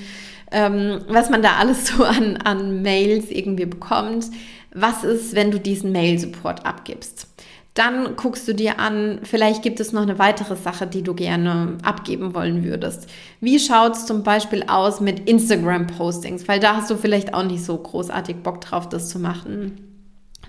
ähm, 0.51 1.05
was 1.07 1.29
man 1.29 1.41
da 1.41 1.51
alles 1.57 1.87
so 1.87 2.03
an, 2.03 2.35
an 2.35 2.81
Mails 2.81 3.31
irgendwie 3.31 3.65
bekommt. 3.65 4.25
Was 4.73 5.05
ist, 5.05 5.33
wenn 5.35 5.51
du 5.51 5.59
diesen 5.61 5.93
Mail-Support 5.93 6.65
abgibst? 6.65 7.27
Dann 7.77 8.15
guckst 8.15 8.47
du 8.47 8.53
dir 8.53 8.79
an, 8.79 9.19
vielleicht 9.21 9.61
gibt 9.61 9.79
es 9.79 9.91
noch 9.91 10.01
eine 10.01 10.17
weitere 10.17 10.55
Sache, 10.55 10.87
die 10.87 11.03
du 11.03 11.13
gerne 11.13 11.77
abgeben 11.83 12.33
wollen 12.33 12.63
würdest. 12.63 13.07
Wie 13.39 13.59
schaut 13.59 13.95
es 13.95 14.07
zum 14.07 14.23
Beispiel 14.23 14.63
aus 14.67 14.99
mit 14.99 15.29
Instagram-Postings? 15.29 16.47
Weil 16.47 16.59
da 16.59 16.75
hast 16.75 16.89
du 16.89 16.95
vielleicht 16.95 17.35
auch 17.35 17.43
nicht 17.43 17.63
so 17.63 17.77
großartig 17.77 18.37
Bock 18.37 18.61
drauf, 18.61 18.89
das 18.89 19.09
zu 19.09 19.19
machen. 19.19 19.77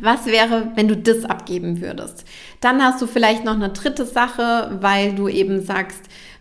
Was 0.01 0.25
wäre, 0.25 0.73
wenn 0.75 0.89
du 0.89 0.97
das 0.97 1.27
abgeben 1.27 1.83
würdest? 1.83 2.25
Dann 2.63 2.83
hast 2.83 3.03
du 3.03 3.07
vielleicht 3.07 3.45
noch 3.45 3.57
eine 3.57 3.69
dritte 3.69 4.07
Sache, 4.07 4.79
weil 4.81 5.15
du 5.15 5.29
eben 5.29 5.61
sagst, 5.63 6.01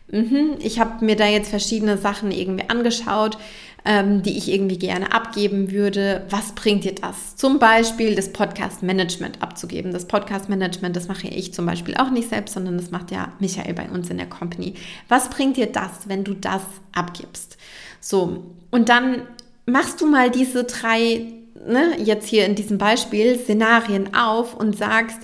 mh, 0.10 0.60
ich 0.60 0.80
habe 0.80 1.04
mir 1.04 1.18
da 1.18 1.28
jetzt 1.28 1.50
verschiedene 1.50 1.98
Sachen 1.98 2.32
irgendwie 2.32 2.70
angeschaut 2.70 3.38
ähm, 3.86 4.22
die 4.22 4.38
ich 4.38 4.52
irgendwie 4.52 4.78
gerne 4.78 5.14
abgeben 5.14 5.72
würde. 5.72 6.26
Was 6.30 6.54
bringt 6.54 6.84
dir 6.84 6.96
das? 6.96 7.36
Zum 7.36 7.60
Beispiel 7.60 8.16
das 8.16 8.34
Podcast-Management 8.34 9.42
abzugeben. 9.42 9.92
Das 9.94 10.08
Podcast-Management, 10.08 10.96
das 10.96 11.08
mache 11.08 11.28
ich 11.28 11.54
zum 11.54 11.66
Beispiel 11.66 11.96
auch 11.96 12.10
nicht 12.10 12.30
selbst, 12.30 12.54
sondern 12.54 12.78
das 12.78 12.92
macht 12.92 13.12
ja 13.12 13.34
Michael 13.40 13.74
bei 13.74 13.90
uns 13.90 14.10
in 14.10 14.18
der 14.18 14.28
Company. 14.28 14.74
Was 15.08 15.30
bringt 15.30 15.58
dir 15.58 15.68
das, 15.68 16.08
wenn 16.08 16.24
du 16.24 16.34
das 16.34 16.62
abgibst? 16.94 17.58
So, 18.00 18.56
und 18.72 18.90
dann 18.90 19.24
machst 19.66 20.02
du 20.02 20.08
mal 20.08 20.32
diese 20.32 20.64
drei, 20.64 21.26
ne, 21.66 21.96
jetzt 22.04 22.28
hier 22.28 22.46
in 22.46 22.56
diesem 22.56 22.78
Beispiel, 22.78 23.38
Szenarien 23.38 24.14
auf 24.14 24.54
und 24.54 24.78
sagst, 24.78 25.20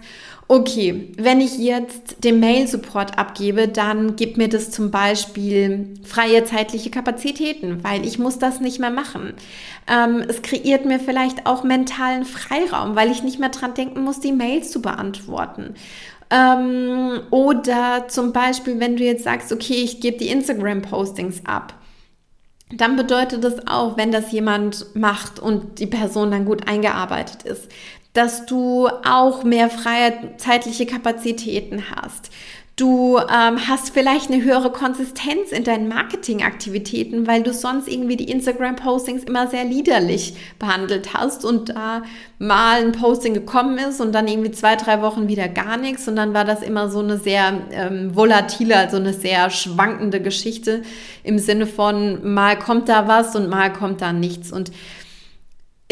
Okay, 0.48 1.12
wenn 1.18 1.40
ich 1.40 1.58
jetzt 1.58 2.24
den 2.24 2.40
Mail-Support 2.40 3.18
abgebe, 3.18 3.68
dann 3.70 4.18
gibt 4.18 4.38
mir 4.38 4.50
das 4.50 4.72
zum 4.72 4.92
Beispiel 4.92 5.94
freie 6.04 6.44
zeitliche 6.44 6.92
Kapazitäten, 6.92 7.84
weil 7.84 8.06
ich 8.06 8.20
muss 8.20 8.40
das 8.40 8.60
nicht 8.60 8.80
mehr 8.80 8.92
machen. 8.92 9.34
Ähm, 9.88 10.24
es 10.28 10.42
kreiert 10.42 10.86
mir 10.86 11.00
vielleicht 11.00 11.46
auch 11.46 11.64
mentalen 11.64 12.26
Freiraum, 12.26 12.96
weil 12.96 13.10
ich 13.10 13.24
nicht 13.24 13.40
mehr 13.40 13.50
dran 13.50 13.74
denken 13.74 14.04
muss, 14.04 14.20
die 14.20 14.34
Mails 14.34 14.70
zu 14.70 14.82
beantworten. 14.82 15.76
Ähm, 16.30 17.22
oder 17.32 18.08
zum 18.10 18.34
Beispiel, 18.34 18.80
wenn 18.80 18.98
du 18.98 19.04
jetzt 19.04 19.24
sagst, 19.24 19.52
okay, 19.54 19.76
ich 19.76 20.02
gebe 20.02 20.18
die 20.18 20.28
Instagram-Postings 20.28 21.46
ab 21.46 21.74
dann 22.78 22.96
bedeutet 22.96 23.44
das 23.44 23.68
auch, 23.68 23.98
wenn 23.98 24.12
das 24.12 24.32
jemand 24.32 24.96
macht 24.96 25.40
und 25.40 25.80
die 25.80 25.88
Person 25.88 26.32
dann 26.32 26.46
gut 26.46 26.68
eingearbeitet 26.68 27.44
ist, 27.44 27.70
dass 28.14 28.46
du 28.46 28.88
auch 28.88 29.44
mehr 29.44 29.70
freie 29.70 30.38
zeitliche 30.38 30.86
Kapazitäten 30.86 31.84
hast. 31.96 32.30
Du 32.76 33.20
ähm, 33.20 33.68
hast 33.68 33.92
vielleicht 33.92 34.32
eine 34.32 34.44
höhere 34.44 34.72
Konsistenz 34.72 35.52
in 35.52 35.64
deinen 35.64 35.88
Marketingaktivitäten, 35.88 37.28
weil 37.28 37.44
du 37.44 37.54
sonst 37.54 37.88
irgendwie 37.88 38.16
die 38.16 38.32
Instagram-Postings 38.32 39.26
immer 39.26 39.48
sehr 39.48 39.64
liederlich 39.64 40.36
behandelt 40.58 41.14
hast 41.14 41.46
und 41.46 41.70
da 41.70 42.00
äh, 42.00 42.02
mal 42.40 42.82
ein 42.82 42.92
Posting 42.92 43.36
gekommen 43.36 43.78
ist 43.78 44.02
und 44.02 44.12
dann 44.12 44.28
irgendwie 44.28 44.50
zwei, 44.50 44.76
drei 44.76 45.04
Wochen 45.04 45.28
wieder 45.28 45.48
gar 45.48 45.78
nichts 45.78 46.08
und 46.08 46.16
dann 46.16 46.34
war 46.34 46.46
das 46.46 46.64
immer 46.64 46.90
so 46.90 47.00
eine 47.00 47.20
sehr 47.20 47.62
ähm, 47.72 48.16
volatile, 48.16 48.76
also 48.76 48.98
eine 48.98 49.14
sehr 49.14 49.52
schwankende 49.52 50.20
Geschichte 50.20 50.82
im 51.24 51.38
Sinne 51.38 51.68
von 51.68 52.34
mal 52.34 52.58
kommt 52.58 52.90
da 52.90 53.08
was 53.08 53.36
und 53.36 53.50
mal 53.50 53.72
kommt 53.72 54.02
da 54.02 54.14
nichts 54.14 54.52
und 54.52 54.72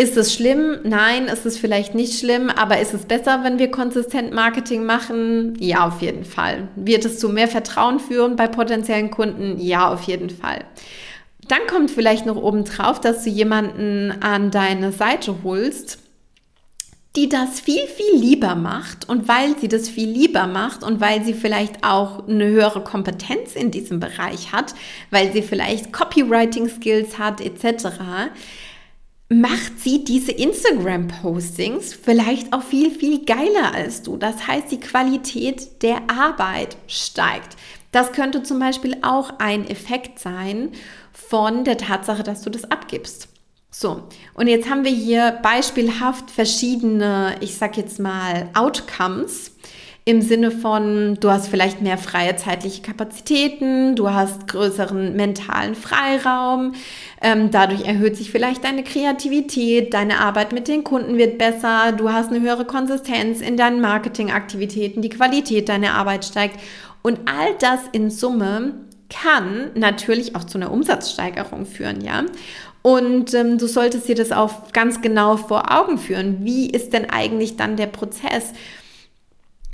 ist 0.02 0.18
es 0.18 0.34
schlimm? 0.34 0.80
Nein, 0.84 1.26
ist 1.26 1.46
es 1.46 1.60
vielleicht 1.60 1.94
nicht 1.94 2.18
schlimm, 2.18 2.50
aber 2.50 2.80
ist 2.80 2.96
es 2.96 3.06
besser, 3.06 3.44
wenn 3.44 3.60
wir 3.60 3.70
konsistent 3.70 4.34
Marketing 4.34 4.84
machen? 4.84 5.54
Ja, 5.60 5.88
auf 5.88 6.02
jeden 6.02 6.26
Fall. 6.26 6.70
Wird 6.76 7.06
es 7.06 7.20
zu 7.20 7.30
mehr 7.30 7.48
Vertrauen 7.48 8.00
führen 8.00 8.36
bei 8.36 8.48
potenziellen 8.48 9.12
Kunden? 9.12 9.60
Ja, 9.60 9.94
auf 9.94 10.02
jeden 10.04 10.32
Fall. 10.32 10.66
Dann 11.48 11.60
kommt 11.70 11.92
vielleicht 11.92 12.26
noch 12.26 12.36
oben 12.36 12.64
drauf, 12.64 13.00
dass 13.00 13.24
du 13.24 13.30
jemanden 13.30 14.12
an 14.22 14.50
deine 14.50 14.92
Seite 14.92 15.36
holst, 15.44 16.00
die 17.16 17.30
das 17.30 17.60
viel, 17.60 17.86
viel 17.86 18.20
lieber 18.20 18.56
macht 18.56 19.08
und 19.08 19.28
weil 19.28 19.56
sie 19.60 19.68
das 19.68 19.88
viel 19.88 20.10
lieber 20.10 20.48
macht 20.48 20.82
und 20.84 21.00
weil 21.00 21.24
sie 21.24 21.36
vielleicht 21.36 21.84
auch 21.84 22.28
eine 22.28 22.48
höhere 22.48 22.84
Kompetenz 22.84 23.54
in 23.54 23.70
diesem 23.70 24.00
Bereich 24.00 24.52
hat, 24.52 24.74
weil 25.12 25.32
sie 25.32 25.44
vielleicht 25.44 25.94
Copywriting-Skills 25.94 27.20
hat 27.20 27.40
etc., 27.40 27.90
macht 29.32 29.80
sie 29.80 30.04
diese 30.04 30.34
Instagram-Postings 30.34 31.94
vielleicht 31.94 32.52
auch 32.52 32.64
viel, 32.64 32.92
viel 32.92 33.24
geiler 33.24 33.74
als 33.74 34.04
du. 34.04 34.18
Das 34.18 34.46
heißt, 34.46 34.70
die 34.70 34.80
Qualität 34.82 35.82
der 35.84 36.02
Arbeit 36.10 36.76
steigt. 36.88 37.56
Das 37.94 38.12
könnte 38.12 38.44
zum 38.44 38.60
Beispiel 38.60 38.98
auch 39.04 39.40
ein 39.40 39.66
Effekt 39.70 40.20
sein 40.20 40.74
von 41.14 41.64
der 41.64 41.78
Tatsache, 41.78 42.24
dass 42.24 42.42
du 42.42 42.50
das 42.50 42.70
abgibst. 42.70 43.30
So, 43.70 44.04
und 44.34 44.48
jetzt 44.48 44.70
haben 44.70 44.84
wir 44.84 44.92
hier 44.92 45.40
beispielhaft 45.42 46.30
verschiedene, 46.30 47.38
ich 47.40 47.56
sag 47.56 47.78
jetzt 47.78 48.00
mal, 48.00 48.50
Outcomes 48.54 49.51
im 50.04 50.22
Sinne 50.22 50.50
von, 50.50 51.16
du 51.20 51.30
hast 51.30 51.48
vielleicht 51.48 51.82
mehr 51.82 51.98
freie 51.98 52.36
zeitliche 52.36 52.82
Kapazitäten, 52.82 53.96
du 53.96 54.10
hast 54.10 54.48
größeren 54.48 55.16
mentalen 55.16 55.76
Freiraum, 55.76 56.74
ähm, 57.22 57.52
dadurch 57.52 57.86
erhöht 57.86 58.18
sich 58.18 58.32
vielleicht 58.32 58.64
deine 58.64 58.84
Kreativität, 58.84 59.94
deine 59.94 60.20
Arbeit 60.20 60.54
mit 60.54 60.68
den 60.68 60.84
Kunden 60.84 61.18
wird 61.18 61.38
besser, 61.38 61.92
du 61.92 62.12
hast 62.12 62.32
eine 62.32 62.42
höhere 62.42 62.66
Konsistenz 62.66 63.42
in 63.42 63.58
deinen 63.58 63.80
Marketingaktivitäten, 63.80 65.04
die 65.04 65.10
Qualität 65.10 65.70
deiner 65.70 65.94
Arbeit 65.94 66.26
steigt 66.26 66.60
und 67.04 67.20
all 67.26 67.54
das 67.60 67.82
in 67.92 68.10
Summe 68.10 68.74
kann 69.10 69.72
natürlich 69.76 70.36
auch 70.36 70.46
zu 70.46 70.58
einer 70.58 70.72
Umsatzsteigerung 70.72 71.66
führen, 71.66 72.02
ja. 72.02 72.24
Und 72.82 73.36
ähm, 73.36 73.60
du 73.60 73.68
solltest 73.68 74.08
dir 74.08 74.16
das 74.16 74.32
auch 74.32 74.72
ganz 74.74 75.02
genau 75.02 75.38
vor 75.38 75.72
Augen 75.72 76.00
führen. 76.00 76.38
Wie 76.42 76.68
ist 76.68 76.94
denn 76.94 77.08
eigentlich 77.12 77.56
dann 77.56 77.78
der 77.78 77.86
Prozess? 77.86 78.54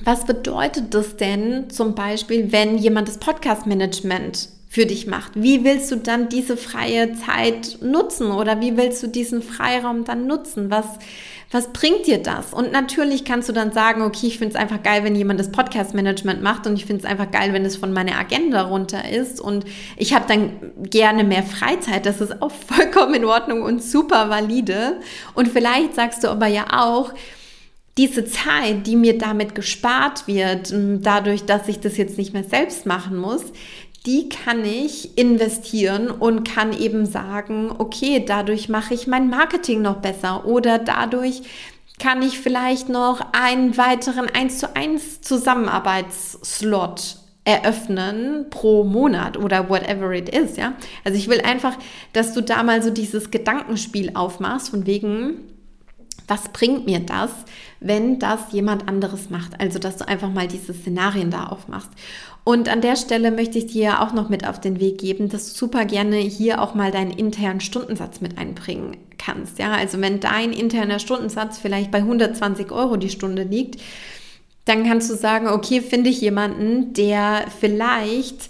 Was 0.03 0.25
bedeutet 0.25 0.93
das 0.93 1.17
denn 1.17 1.69
zum 1.69 1.95
Beispiel, 1.95 2.51
wenn 2.51 2.77
jemand 2.77 3.07
das 3.07 3.17
Podcast-Management 3.17 4.49
für 4.69 4.85
dich 4.85 5.07
macht? 5.07 5.31
Wie 5.35 5.63
willst 5.63 5.91
du 5.91 5.95
dann 5.95 6.29
diese 6.29 6.57
freie 6.57 7.13
Zeit 7.13 7.79
nutzen 7.81 8.31
oder 8.31 8.61
wie 8.61 8.77
willst 8.77 9.01
du 9.01 9.07
diesen 9.07 9.41
Freiraum 9.41 10.03
dann 10.03 10.27
nutzen? 10.27 10.69
Was, 10.69 10.85
was 11.51 11.71
bringt 11.71 12.05
dir 12.05 12.21
das? 12.21 12.53
Und 12.53 12.71
natürlich 12.71 13.25
kannst 13.25 13.47
du 13.49 13.53
dann 13.53 13.71
sagen, 13.71 14.01
okay, 14.01 14.27
ich 14.27 14.37
finde 14.37 14.55
es 14.55 14.61
einfach 14.61 14.83
geil, 14.83 15.03
wenn 15.03 15.15
jemand 15.15 15.39
das 15.39 15.51
Podcast-Management 15.51 16.43
macht 16.43 16.67
und 16.67 16.75
ich 16.75 16.85
finde 16.85 17.03
es 17.03 17.09
einfach 17.09 17.31
geil, 17.31 17.53
wenn 17.53 17.65
es 17.65 17.77
von 17.77 17.93
meiner 17.93 18.19
Agenda 18.19 18.63
runter 18.63 19.09
ist 19.09 19.39
und 19.39 19.65
ich 19.95 20.13
habe 20.13 20.25
dann 20.27 20.51
gerne 20.83 21.23
mehr 21.23 21.43
Freizeit. 21.43 22.05
Das 22.05 22.21
ist 22.21 22.41
auch 22.41 22.51
vollkommen 22.67 23.15
in 23.15 23.25
Ordnung 23.25 23.63
und 23.63 23.81
super 23.81 24.29
valide. 24.29 24.99
Und 25.33 25.47
vielleicht 25.47 25.95
sagst 25.95 26.23
du 26.23 26.27
aber 26.27 26.47
ja 26.47 26.65
auch, 26.73 27.13
diese 27.97 28.25
Zeit, 28.25 28.85
die 28.85 28.95
mir 28.95 29.17
damit 29.17 29.55
gespart 29.55 30.27
wird, 30.27 30.73
dadurch, 30.73 31.45
dass 31.45 31.67
ich 31.67 31.79
das 31.79 31.97
jetzt 31.97 32.17
nicht 32.17 32.33
mehr 32.33 32.43
selbst 32.43 32.85
machen 32.85 33.17
muss, 33.17 33.43
die 34.05 34.29
kann 34.29 34.63
ich 34.63 35.17
investieren 35.17 36.09
und 36.09 36.47
kann 36.47 36.77
eben 36.77 37.05
sagen, 37.05 37.71
okay, 37.77 38.23
dadurch 38.25 38.69
mache 38.69 38.93
ich 38.93 39.07
mein 39.07 39.29
Marketing 39.29 39.81
noch 39.81 39.97
besser 39.97 40.45
oder 40.45 40.79
dadurch 40.79 41.41
kann 41.99 42.21
ich 42.21 42.39
vielleicht 42.39 42.89
noch 42.89 43.33
einen 43.33 43.75
weiteren 43.75 44.27
1 44.29 44.59
zu 44.59 44.75
1 44.75 45.21
Zusammenarbeitsslot 45.21 47.17
eröffnen 47.43 48.49
pro 48.49 48.83
Monat 48.83 49.37
oder 49.37 49.69
whatever 49.69 50.11
it 50.11 50.29
is, 50.29 50.57
ja. 50.57 50.73
Also 51.03 51.17
ich 51.17 51.27
will 51.27 51.41
einfach, 51.41 51.77
dass 52.13 52.33
du 52.33 52.41
da 52.41 52.61
mal 52.61 52.83
so 52.83 52.91
dieses 52.91 53.31
Gedankenspiel 53.31 54.11
aufmachst 54.15 54.69
von 54.69 54.85
wegen, 54.85 55.56
was 56.27 56.49
bringt 56.49 56.85
mir 56.85 56.99
das, 56.99 57.31
wenn 57.79 58.19
das 58.19 58.51
jemand 58.51 58.87
anderes 58.87 59.29
macht? 59.29 59.59
Also, 59.59 59.79
dass 59.79 59.97
du 59.97 60.07
einfach 60.07 60.29
mal 60.29 60.47
diese 60.47 60.73
Szenarien 60.73 61.31
da 61.31 61.47
aufmachst. 61.47 61.89
Und 62.43 62.69
an 62.69 62.79
der 62.79 62.95
Stelle 62.95 63.31
möchte 63.31 63.57
ich 63.57 63.67
dir 63.67 64.01
auch 64.01 64.13
noch 64.13 64.29
mit 64.29 64.47
auf 64.47 64.61
den 64.61 64.79
Weg 64.79 64.99
geben, 64.99 65.27
dass 65.27 65.51
du 65.51 65.57
super 65.57 65.83
gerne 65.83 66.15
hier 66.15 66.61
auch 66.61 66.75
mal 66.75 66.91
deinen 66.91 67.11
internen 67.11 67.59
Stundensatz 67.59 68.21
mit 68.21 68.37
einbringen 68.37 68.95
kannst. 69.17 69.59
Ja, 69.59 69.73
also 69.73 69.99
wenn 69.99 70.21
dein 70.21 70.53
interner 70.53 70.99
Stundensatz 70.99 71.57
vielleicht 71.57 71.91
bei 71.91 71.97
120 71.97 72.71
Euro 72.71 72.95
die 72.95 73.09
Stunde 73.09 73.43
liegt, 73.43 73.81
dann 74.63 74.85
kannst 74.85 75.09
du 75.09 75.15
sagen, 75.15 75.47
okay, 75.47 75.81
finde 75.81 76.09
ich 76.09 76.21
jemanden, 76.21 76.93
der 76.93 77.45
vielleicht 77.59 78.49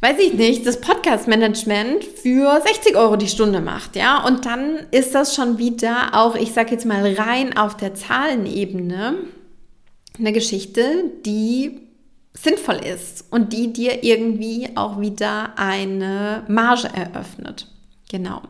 weiß 0.00 0.18
ich 0.18 0.34
nicht, 0.34 0.66
das 0.66 0.80
Podcast-Management 0.80 2.04
für 2.04 2.60
60 2.60 2.96
Euro 2.96 3.16
die 3.16 3.28
Stunde 3.28 3.60
macht, 3.60 3.96
ja. 3.96 4.24
Und 4.24 4.44
dann 4.46 4.86
ist 4.90 5.14
das 5.14 5.34
schon 5.34 5.58
wieder 5.58 6.10
auch, 6.12 6.34
ich 6.34 6.52
sage 6.52 6.72
jetzt 6.72 6.84
mal 6.84 7.14
rein 7.14 7.56
auf 7.56 7.76
der 7.76 7.94
Zahlenebene, 7.94 9.14
eine 10.18 10.32
Geschichte, 10.32 11.12
die 11.24 11.80
sinnvoll 12.34 12.80
ist 12.84 13.24
und 13.30 13.52
die 13.52 13.72
dir 13.72 14.04
irgendwie 14.04 14.70
auch 14.74 15.00
wieder 15.00 15.58
eine 15.58 16.44
Marge 16.48 16.88
eröffnet. 16.94 17.66
Genau. 18.10 18.42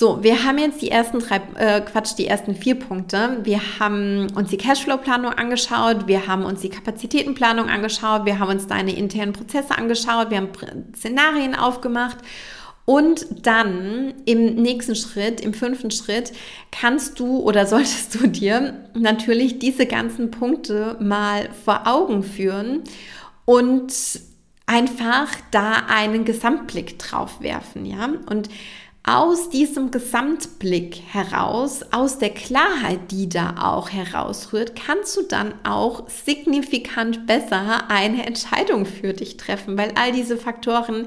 So, 0.00 0.22
wir 0.22 0.44
haben 0.44 0.58
jetzt 0.58 0.80
die 0.80 0.92
ersten 0.92 1.18
drei, 1.18 1.40
äh, 1.56 1.80
Quatsch, 1.80 2.16
die 2.16 2.28
ersten 2.28 2.54
vier 2.54 2.76
Punkte. 2.76 3.40
Wir 3.42 3.80
haben 3.80 4.28
uns 4.36 4.48
die 4.48 4.56
Cashflow-Planung 4.56 5.32
angeschaut, 5.32 6.06
wir 6.06 6.28
haben 6.28 6.44
uns 6.44 6.60
die 6.60 6.68
Kapazitätenplanung 6.68 7.68
angeschaut, 7.68 8.24
wir 8.24 8.38
haben 8.38 8.48
uns 8.48 8.68
deine 8.68 8.96
internen 8.96 9.32
Prozesse 9.32 9.76
angeschaut, 9.76 10.30
wir 10.30 10.36
haben 10.36 10.50
Szenarien 10.94 11.56
aufgemacht 11.56 12.18
und 12.84 13.26
dann 13.44 14.14
im 14.24 14.54
nächsten 14.54 14.94
Schritt, 14.94 15.40
im 15.40 15.52
fünften 15.52 15.90
Schritt, 15.90 16.32
kannst 16.70 17.18
du 17.18 17.40
oder 17.40 17.66
solltest 17.66 18.14
du 18.14 18.28
dir 18.28 18.74
natürlich 18.94 19.58
diese 19.58 19.86
ganzen 19.86 20.30
Punkte 20.30 20.96
mal 21.00 21.48
vor 21.64 21.88
Augen 21.88 22.22
führen 22.22 22.84
und 23.46 23.92
einfach 24.66 25.28
da 25.50 25.72
einen 25.88 26.24
Gesamtblick 26.24 27.00
drauf 27.00 27.40
werfen, 27.40 27.84
ja? 27.84 28.10
Und 28.30 28.48
aus 29.04 29.48
diesem 29.48 29.90
Gesamtblick 29.90 31.00
heraus, 31.12 31.80
aus 31.92 32.18
der 32.18 32.30
Klarheit, 32.30 33.10
die 33.10 33.28
da 33.28 33.54
auch 33.58 33.90
herausrührt, 33.90 34.76
kannst 34.76 35.16
du 35.16 35.22
dann 35.22 35.54
auch 35.64 36.08
signifikant 36.08 37.26
besser 37.26 37.88
eine 37.88 38.26
Entscheidung 38.26 38.84
für 38.84 39.14
dich 39.14 39.36
treffen, 39.36 39.78
weil 39.78 39.92
all 39.94 40.12
diese 40.12 40.36
Faktoren, 40.36 41.06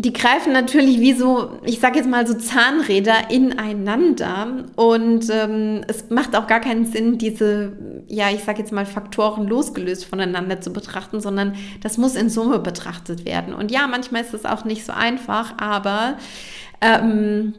die 0.00 0.12
greifen 0.12 0.52
natürlich 0.52 1.00
wie 1.00 1.12
so, 1.12 1.58
ich 1.64 1.80
sage 1.80 1.98
jetzt 1.98 2.08
mal 2.08 2.24
so 2.24 2.34
Zahnräder 2.34 3.30
ineinander 3.30 4.64
und 4.76 5.28
ähm, 5.28 5.82
es 5.88 6.08
macht 6.08 6.36
auch 6.36 6.46
gar 6.46 6.60
keinen 6.60 6.86
Sinn, 6.86 7.18
diese, 7.18 7.72
ja, 8.06 8.30
ich 8.30 8.44
sage 8.44 8.60
jetzt 8.60 8.70
mal 8.70 8.86
Faktoren 8.86 9.48
losgelöst 9.48 10.04
voneinander 10.04 10.60
zu 10.60 10.72
betrachten, 10.72 11.20
sondern 11.20 11.54
das 11.82 11.98
muss 11.98 12.14
in 12.14 12.30
Summe 12.30 12.60
betrachtet 12.60 13.24
werden. 13.24 13.52
Und 13.52 13.72
ja, 13.72 13.88
manchmal 13.88 14.22
ist 14.22 14.34
es 14.34 14.44
auch 14.44 14.64
nicht 14.64 14.86
so 14.86 14.92
einfach, 14.92 15.54
aber 15.58 16.16
ähm, 16.80 17.54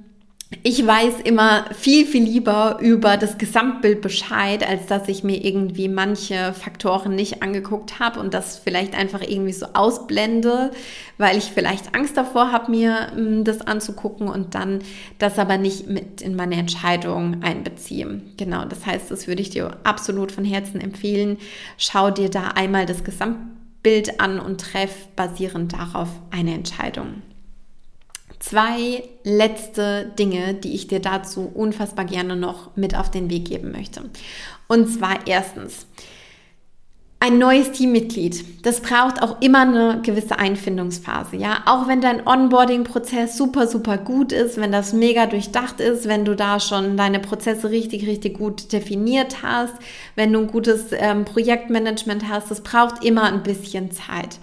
ich 0.64 0.86
weiß 0.86 1.22
immer 1.26 1.66
viel, 1.76 2.08
viel 2.08 2.24
lieber 2.24 2.80
über 2.82 3.18
das 3.18 3.38
Gesamtbild 3.38 4.02
Bescheid, 4.02 4.68
als 4.68 4.88
dass 4.88 5.08
ich 5.08 5.24
mir 5.24 5.46
irgendwie 5.46 5.88
manche 5.88 6.54
Faktoren 6.54 7.14
nicht 7.14 7.44
angeguckt 7.44 8.00
habe 8.00 8.20
und 8.20 8.34
das 8.34 8.58
vielleicht 8.58 8.96
einfach 8.96 9.22
irgendwie 9.22 9.54
so 9.54 9.68
ausblende, 9.74 10.72
weil 11.20 11.38
ich 11.38 11.46
vielleicht 11.46 11.94
Angst 11.94 12.18
davor 12.18 12.52
habe, 12.52 12.72
mir 12.72 13.12
hm, 13.14 13.44
das 13.44 13.62
anzugucken 13.62 14.28
und 14.28 14.56
dann 14.56 14.80
das 15.20 15.38
aber 15.38 15.60
nicht 15.60 15.88
mit 15.88 16.22
in 16.22 16.36
meine 16.36 16.56
Entscheidung 16.56 17.44
einbeziehe. 17.44 18.20
Genau, 18.38 18.66
das 18.66 18.88
heißt, 18.88 19.12
das 19.12 19.28
würde 19.28 19.44
ich 19.44 19.52
dir 19.52 19.78
absolut 19.84 20.32
von 20.32 20.46
Herzen 20.46 20.82
empfehlen. 20.82 21.38
Schau 21.78 22.10
dir 22.10 22.30
da 22.30 22.50
einmal 22.56 22.88
das 22.88 23.04
Gesamtbild 23.04 24.20
an 24.20 24.40
und 24.40 24.60
treff 24.62 25.10
basierend 25.16 25.74
darauf 25.74 26.10
eine 26.32 26.56
Entscheidung 26.56 27.22
zwei 28.40 29.04
letzte 29.24 30.12
Dinge, 30.18 30.54
die 30.54 30.74
ich 30.74 30.88
dir 30.88 31.00
dazu 31.00 31.52
unfassbar 31.54 32.06
gerne 32.06 32.36
noch 32.36 32.76
mit 32.76 32.96
auf 32.96 33.12
den 33.12 33.30
Weg 33.30 33.46
geben 33.46 33.72
möchte. 33.72 34.04
Und 34.68 34.88
zwar 34.88 35.28
erstens, 35.28 35.86
ein 37.22 37.38
neues 37.38 37.74
Teammitglied, 37.74 38.66
das 38.66 38.80
braucht 38.80 39.22
auch 39.22 39.42
immer 39.42 39.64
eine 39.64 40.02
gewisse 40.04 40.40
Einfindungsphase, 40.40 41.36
ja. 41.36 41.64
Auch 41.66 41.90
wenn 41.90 42.00
dein 42.00 42.26
Onboarding-Prozess 42.26 43.36
super, 43.36 43.68
super 43.68 43.98
gut 43.98 44.32
ist, 44.32 44.56
wenn 44.56 44.72
das 44.72 44.94
mega 44.94 45.26
durchdacht 45.26 45.82
ist, 45.82 46.08
wenn 46.08 46.24
du 46.24 46.34
da 46.34 46.62
schon 46.62 46.96
deine 46.96 47.20
Prozesse 47.20 47.72
richtig, 47.72 48.08
richtig 48.08 48.38
gut 48.38 48.72
definiert 48.72 49.44
hast, 49.44 49.74
wenn 50.16 50.32
du 50.32 50.40
ein 50.40 50.48
gutes 50.48 50.94
ähm, 50.94 51.26
Projektmanagement 51.26 52.30
hast, 52.30 52.52
das 52.52 52.62
braucht 52.62 53.04
immer 53.04 53.24
ein 53.24 53.44
bisschen 53.44 53.92
Zeit. 53.92 54.40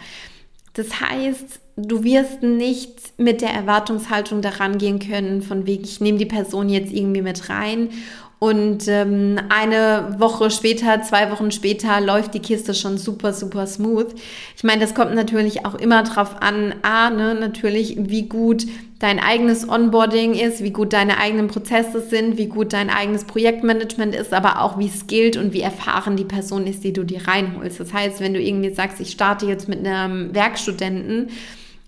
Das 0.74 1.00
heißt, 1.00 1.60
du 1.76 2.02
wirst 2.04 2.42
nicht 2.42 3.18
mit 3.18 3.42
der 3.42 3.50
Erwartungshaltung 3.50 4.40
daran 4.40 4.78
gehen 4.78 4.98
können, 4.98 5.42
von 5.42 5.66
wegen, 5.66 5.84
ich 5.84 6.00
nehme 6.00 6.18
die 6.18 6.26
Person 6.26 6.68
jetzt 6.68 6.92
irgendwie 6.92 7.22
mit 7.22 7.48
rein 7.48 7.90
und 8.38 8.86
ähm, 8.88 9.40
eine 9.48 10.16
Woche 10.18 10.50
später, 10.50 11.02
zwei 11.02 11.30
Wochen 11.30 11.50
später 11.50 12.02
läuft 12.02 12.34
die 12.34 12.40
Kiste 12.40 12.74
schon 12.74 12.98
super, 12.98 13.32
super 13.32 13.66
smooth. 13.66 14.14
Ich 14.54 14.62
meine, 14.62 14.82
das 14.82 14.94
kommt 14.94 15.14
natürlich 15.14 15.64
auch 15.64 15.74
immer 15.74 16.02
drauf 16.02 16.42
an, 16.42 16.74
A, 16.82 17.08
ne, 17.08 17.34
natürlich, 17.34 17.96
wie 17.98 18.28
gut 18.28 18.66
dein 18.98 19.20
eigenes 19.20 19.66
Onboarding 19.68 20.34
ist, 20.34 20.62
wie 20.62 20.70
gut 20.70 20.92
deine 20.92 21.18
eigenen 21.18 21.48
Prozesse 21.48 22.00
sind, 22.00 22.36
wie 22.36 22.46
gut 22.46 22.74
dein 22.74 22.90
eigenes 22.90 23.24
Projektmanagement 23.24 24.14
ist, 24.14 24.34
aber 24.34 24.62
auch 24.62 24.78
wie 24.78 24.88
skilled 24.88 25.38
und 25.38 25.54
wie 25.54 25.60
erfahren 25.60 26.16
die 26.16 26.24
Person 26.24 26.66
ist, 26.66 26.84
die 26.84 26.92
du 26.92 27.04
dir 27.04 27.26
reinholst. 27.26 27.80
Das 27.80 27.92
heißt, 27.92 28.20
wenn 28.20 28.34
du 28.34 28.40
irgendwie 28.40 28.70
sagst, 28.70 29.00
ich 29.00 29.10
starte 29.10 29.46
jetzt 29.46 29.68
mit 29.68 29.86
einem 29.86 30.34
Werkstudenten, 30.34 31.30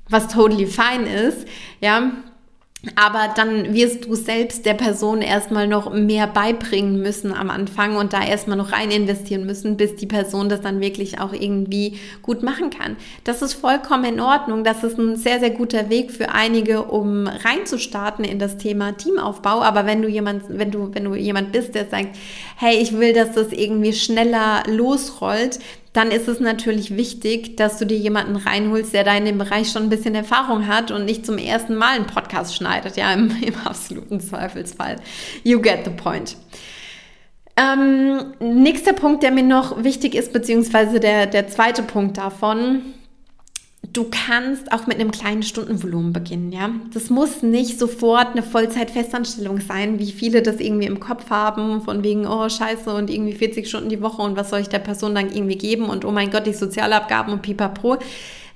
was 0.08 0.28
totally 0.28 0.66
fine 0.66 1.08
ist, 1.08 1.46
ja, 1.80 2.12
aber 2.94 3.34
dann 3.34 3.74
wirst 3.74 4.04
du 4.04 4.14
selbst 4.14 4.64
der 4.64 4.74
Person 4.74 5.20
erstmal 5.20 5.66
noch 5.66 5.92
mehr 5.92 6.28
beibringen 6.28 7.02
müssen 7.02 7.32
am 7.32 7.50
Anfang 7.50 7.96
und 7.96 8.12
da 8.12 8.24
erstmal 8.24 8.56
noch 8.56 8.70
rein 8.70 8.92
investieren 8.92 9.46
müssen, 9.46 9.76
bis 9.76 9.96
die 9.96 10.06
Person 10.06 10.48
das 10.48 10.60
dann 10.60 10.80
wirklich 10.80 11.20
auch 11.20 11.32
irgendwie 11.32 11.98
gut 12.22 12.44
machen 12.44 12.70
kann. 12.70 12.96
Das 13.24 13.42
ist 13.42 13.54
vollkommen 13.54 14.04
in 14.04 14.20
Ordnung. 14.20 14.62
Das 14.62 14.84
ist 14.84 14.96
ein 14.96 15.16
sehr, 15.16 15.40
sehr 15.40 15.50
guter 15.50 15.90
Weg 15.90 16.12
für 16.12 16.28
einige, 16.28 16.84
um 16.84 17.26
reinzustarten 17.26 18.24
in 18.24 18.38
das 18.38 18.58
Thema 18.58 18.96
Teamaufbau. 18.96 19.60
Aber 19.60 19.84
wenn 19.84 20.00
du 20.00 20.08
jemand, 20.08 20.44
wenn 20.46 20.70
du, 20.70 20.94
wenn 20.94 21.04
du 21.04 21.16
jemand 21.16 21.50
bist, 21.50 21.74
der 21.74 21.88
sagt, 21.88 22.16
hey, 22.56 22.76
ich 22.76 22.96
will, 22.96 23.12
dass 23.12 23.32
das 23.32 23.50
irgendwie 23.50 23.92
schneller 23.92 24.62
losrollt, 24.68 25.58
dann 25.98 26.12
ist 26.12 26.28
es 26.28 26.38
natürlich 26.38 26.96
wichtig, 26.96 27.56
dass 27.56 27.76
du 27.76 27.84
dir 27.84 27.98
jemanden 27.98 28.36
reinholst, 28.36 28.94
der 28.94 29.02
da 29.02 29.16
in 29.16 29.24
dem 29.24 29.36
Bereich 29.36 29.72
schon 29.72 29.82
ein 29.82 29.88
bisschen 29.88 30.14
Erfahrung 30.14 30.68
hat 30.68 30.92
und 30.92 31.04
nicht 31.04 31.26
zum 31.26 31.38
ersten 31.38 31.74
Mal 31.74 31.96
einen 31.96 32.06
Podcast 32.06 32.54
schneidet, 32.54 32.96
ja, 32.96 33.12
im, 33.12 33.36
im 33.42 33.54
absoluten 33.64 34.20
Zweifelsfall. 34.20 34.94
You 35.42 35.60
get 35.60 35.80
the 35.84 35.90
point. 35.90 36.36
Ähm, 37.56 38.32
nächster 38.38 38.92
Punkt, 38.92 39.24
der 39.24 39.32
mir 39.32 39.42
noch 39.42 39.82
wichtig 39.82 40.14
ist, 40.14 40.32
beziehungsweise 40.32 41.00
der, 41.00 41.26
der 41.26 41.48
zweite 41.48 41.82
Punkt 41.82 42.16
davon, 42.16 42.94
du 43.92 44.06
kannst 44.10 44.72
auch 44.72 44.86
mit 44.86 45.00
einem 45.00 45.10
kleinen 45.10 45.42
Stundenvolumen 45.42 46.12
beginnen, 46.12 46.52
ja. 46.52 46.70
Das 46.92 47.10
muss 47.10 47.42
nicht 47.42 47.78
sofort 47.78 48.28
eine 48.32 48.42
Vollzeitfestanstellung 48.42 49.60
sein, 49.60 49.98
wie 49.98 50.12
viele 50.12 50.42
das 50.42 50.60
irgendwie 50.60 50.86
im 50.86 51.00
Kopf 51.00 51.30
haben, 51.30 51.82
von 51.82 52.02
wegen, 52.02 52.26
oh 52.26 52.48
Scheiße 52.48 52.92
und 52.92 53.10
irgendwie 53.10 53.34
40 53.34 53.68
Stunden 53.68 53.88
die 53.88 54.02
Woche 54.02 54.22
und 54.22 54.36
was 54.36 54.50
soll 54.50 54.60
ich 54.60 54.68
der 54.68 54.80
Person 54.80 55.14
dann 55.14 55.32
irgendwie 55.32 55.58
geben 55.58 55.88
und 55.88 56.04
oh 56.04 56.10
mein 56.10 56.30
Gott, 56.30 56.46
die 56.46 56.52
Sozialabgaben 56.52 57.32
und 57.32 57.42
pipapo. 57.42 57.98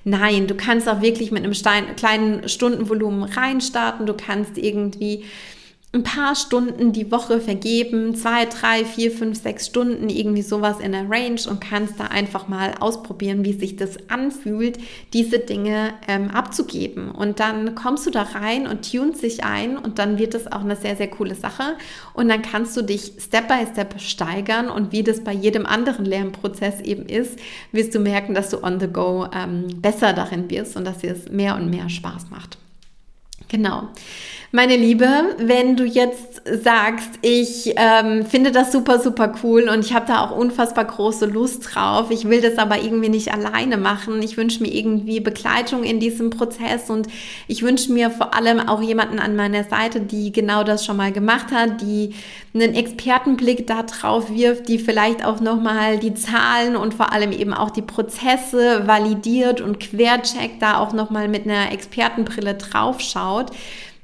Nein, 0.05 0.47
du 0.47 0.55
kannst 0.55 0.89
auch 0.89 1.01
wirklich 1.01 1.31
mit 1.31 1.43
einem 1.43 1.53
kleinen 1.95 2.49
Stundenvolumen 2.49 3.23
reinstarten, 3.23 4.05
du 4.05 4.13
kannst 4.13 4.57
irgendwie 4.57 5.23
ein 5.95 6.01
paar 6.01 6.35
Stunden 6.35 6.91
die 6.91 7.11
Woche 7.11 7.39
vergeben, 7.39 8.15
zwei, 8.15 8.45
drei, 8.45 8.83
vier, 8.83 9.11
fünf, 9.11 9.39
sechs 9.39 9.67
Stunden, 9.67 10.09
irgendwie 10.09 10.41
sowas 10.41 10.79
in 10.79 10.91
der 10.91 11.07
Range 11.07 11.39
und 11.47 11.61
kannst 11.61 11.99
da 11.99 12.05
einfach 12.05 12.47
mal 12.47 12.73
ausprobieren, 12.79 13.45
wie 13.45 13.53
sich 13.53 13.75
das 13.75 14.09
anfühlt, 14.09 14.79
diese 15.13 15.37
Dinge 15.37 15.93
ähm, 16.07 16.31
abzugeben. 16.31 17.11
Und 17.11 17.39
dann 17.39 17.75
kommst 17.75 18.07
du 18.07 18.09
da 18.09 18.23
rein 18.23 18.65
und 18.65 18.91
tunst 18.91 19.21
sich 19.21 19.43
ein 19.43 19.77
und 19.77 19.99
dann 19.99 20.17
wird 20.17 20.33
das 20.33 20.51
auch 20.51 20.61
eine 20.61 20.75
sehr, 20.75 20.95
sehr 20.95 21.11
coole 21.11 21.35
Sache. 21.35 21.77
Und 22.15 22.27
dann 22.27 22.41
kannst 22.41 22.75
du 22.75 22.81
dich 22.81 23.13
Step 23.19 23.47
by 23.47 23.67
Step 23.71 24.01
steigern 24.01 24.69
und 24.69 24.91
wie 24.91 25.03
das 25.03 25.23
bei 25.23 25.33
jedem 25.33 25.67
anderen 25.67 26.05
Lernprozess 26.05 26.81
eben 26.81 27.05
ist, 27.05 27.37
wirst 27.71 27.93
du 27.93 27.99
merken, 27.99 28.33
dass 28.33 28.49
du 28.49 28.63
on 28.63 28.79
the 28.79 28.87
go 28.87 29.27
ähm, 29.31 29.67
besser 29.79 30.13
darin 30.13 30.49
wirst 30.49 30.75
und 30.75 30.85
dass 30.85 30.97
dir 30.97 31.11
es 31.11 31.29
mehr 31.29 31.55
und 31.55 31.69
mehr 31.69 31.87
Spaß 31.87 32.31
macht. 32.31 32.57
Genau. 33.47 33.89
Meine 34.55 34.77
Liebe, 34.77 35.07
wenn 35.39 35.75
du 35.75 35.83
jetzt 35.83 36.43
sagst, 36.45 37.09
ich 37.23 37.73
ähm, 37.75 38.23
finde 38.23 38.51
das 38.51 38.71
super, 38.71 38.99
super 38.99 39.33
cool 39.41 39.67
und 39.67 39.79
ich 39.79 39.95
habe 39.95 40.05
da 40.05 40.23
auch 40.23 40.29
unfassbar 40.29 40.85
große 40.85 41.25
Lust 41.25 41.73
drauf, 41.73 42.11
ich 42.11 42.29
will 42.29 42.39
das 42.39 42.59
aber 42.59 42.79
irgendwie 42.79 43.09
nicht 43.09 43.33
alleine 43.33 43.77
machen, 43.77 44.21
ich 44.21 44.37
wünsche 44.37 44.61
mir 44.61 44.71
irgendwie 44.71 45.21
Begleitung 45.21 45.83
in 45.83 45.99
diesem 45.99 46.29
Prozess 46.29 46.91
und 46.91 47.07
ich 47.47 47.63
wünsche 47.63 47.91
mir 47.91 48.11
vor 48.11 48.35
allem 48.35 48.59
auch 48.59 48.79
jemanden 48.79 49.17
an 49.17 49.35
meiner 49.35 49.63
Seite, 49.63 50.01
die 50.01 50.31
genau 50.31 50.63
das 50.63 50.85
schon 50.85 50.97
mal 50.97 51.11
gemacht 51.11 51.51
hat, 51.51 51.81
die 51.81 52.13
einen 52.53 52.75
Expertenblick 52.75 53.65
da 53.65 53.81
drauf 53.81 54.29
wirft, 54.29 54.67
die 54.67 54.77
vielleicht 54.77 55.25
auch 55.25 55.39
nochmal 55.39 55.97
die 55.97 56.13
Zahlen 56.13 56.75
und 56.75 56.93
vor 56.93 57.11
allem 57.11 57.31
eben 57.31 57.55
auch 57.55 57.71
die 57.71 57.81
Prozesse 57.81 58.85
validiert 58.85 59.61
und 59.61 59.79
quercheckt, 59.79 60.61
da 60.61 60.77
auch 60.77 60.93
nochmal 60.93 61.27
mit 61.27 61.47
einer 61.47 61.71
Expertenbrille 61.71 62.53
drauf 62.53 62.99
schaut 62.99 63.49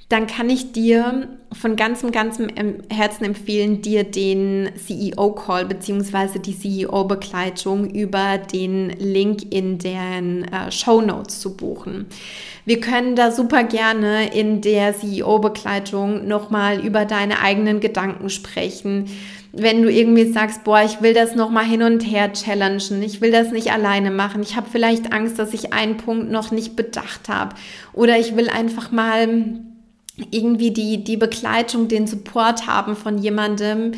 dann 0.10 0.26
kann 0.26 0.50
ich 0.50 0.72
dir 0.72 1.28
von 1.52 1.76
ganzem, 1.76 2.12
ganzem 2.12 2.48
Herzen 2.90 3.26
empfehlen, 3.26 3.84
dir 3.84 4.04
den 4.04 4.70
CEO-Call 4.76 5.66
bzw. 5.66 6.40
die 6.40 6.58
CEO-Begleitung 6.58 7.92
über 7.92 8.40
den 8.40 8.90
Link 8.90 9.54
in 9.54 9.78
den 9.78 10.46
äh, 10.46 10.72
Show 10.72 11.02
Notes 11.02 11.40
zu 11.40 11.56
buchen. 11.56 12.08
Wir 12.66 12.80
können 12.80 13.16
da 13.16 13.32
super 13.32 13.64
gerne 13.64 14.34
in 14.34 14.62
der 14.62 14.96
CEO-Begleitung 14.98 16.28
nochmal 16.28 16.84
über 16.84 17.06
deine 17.06 17.40
eigenen 17.42 17.80
Gedanken 17.80 18.32
sprechen. 18.32 19.06
Wenn 19.52 19.84
du 19.84 19.92
irgendwie 19.92 20.32
sagst, 20.32 20.64
boah, 20.64 20.82
ich 20.84 21.02
will 21.02 21.14
das 21.14 21.36
nochmal 21.36 21.66
hin 21.66 21.84
und 21.84 22.02
her 22.02 22.34
challengen, 22.34 23.04
ich 23.04 23.22
will 23.22 23.32
das 23.32 23.52
nicht 23.52 23.72
alleine 23.72 24.10
machen, 24.10 24.42
ich 24.42 24.56
habe 24.56 24.68
vielleicht 24.72 25.14
Angst, 25.14 25.38
dass 25.38 25.54
ich 25.54 25.74
einen 25.74 25.98
Punkt 25.98 26.32
noch 26.32 26.50
nicht 26.50 26.76
bedacht 26.76 27.30
habe 27.30 27.56
oder 27.94 28.20
ich 28.20 28.36
will 28.36 28.50
einfach 28.50 28.92
mal 28.92 29.60
irgendwie 30.32 30.72
die, 30.72 31.04
die 31.04 31.18
Begleitung, 31.18 31.88
den 31.88 32.08
Support 32.08 32.68
haben 32.68 32.96
von 32.96 33.18
jemandem, 33.18 33.94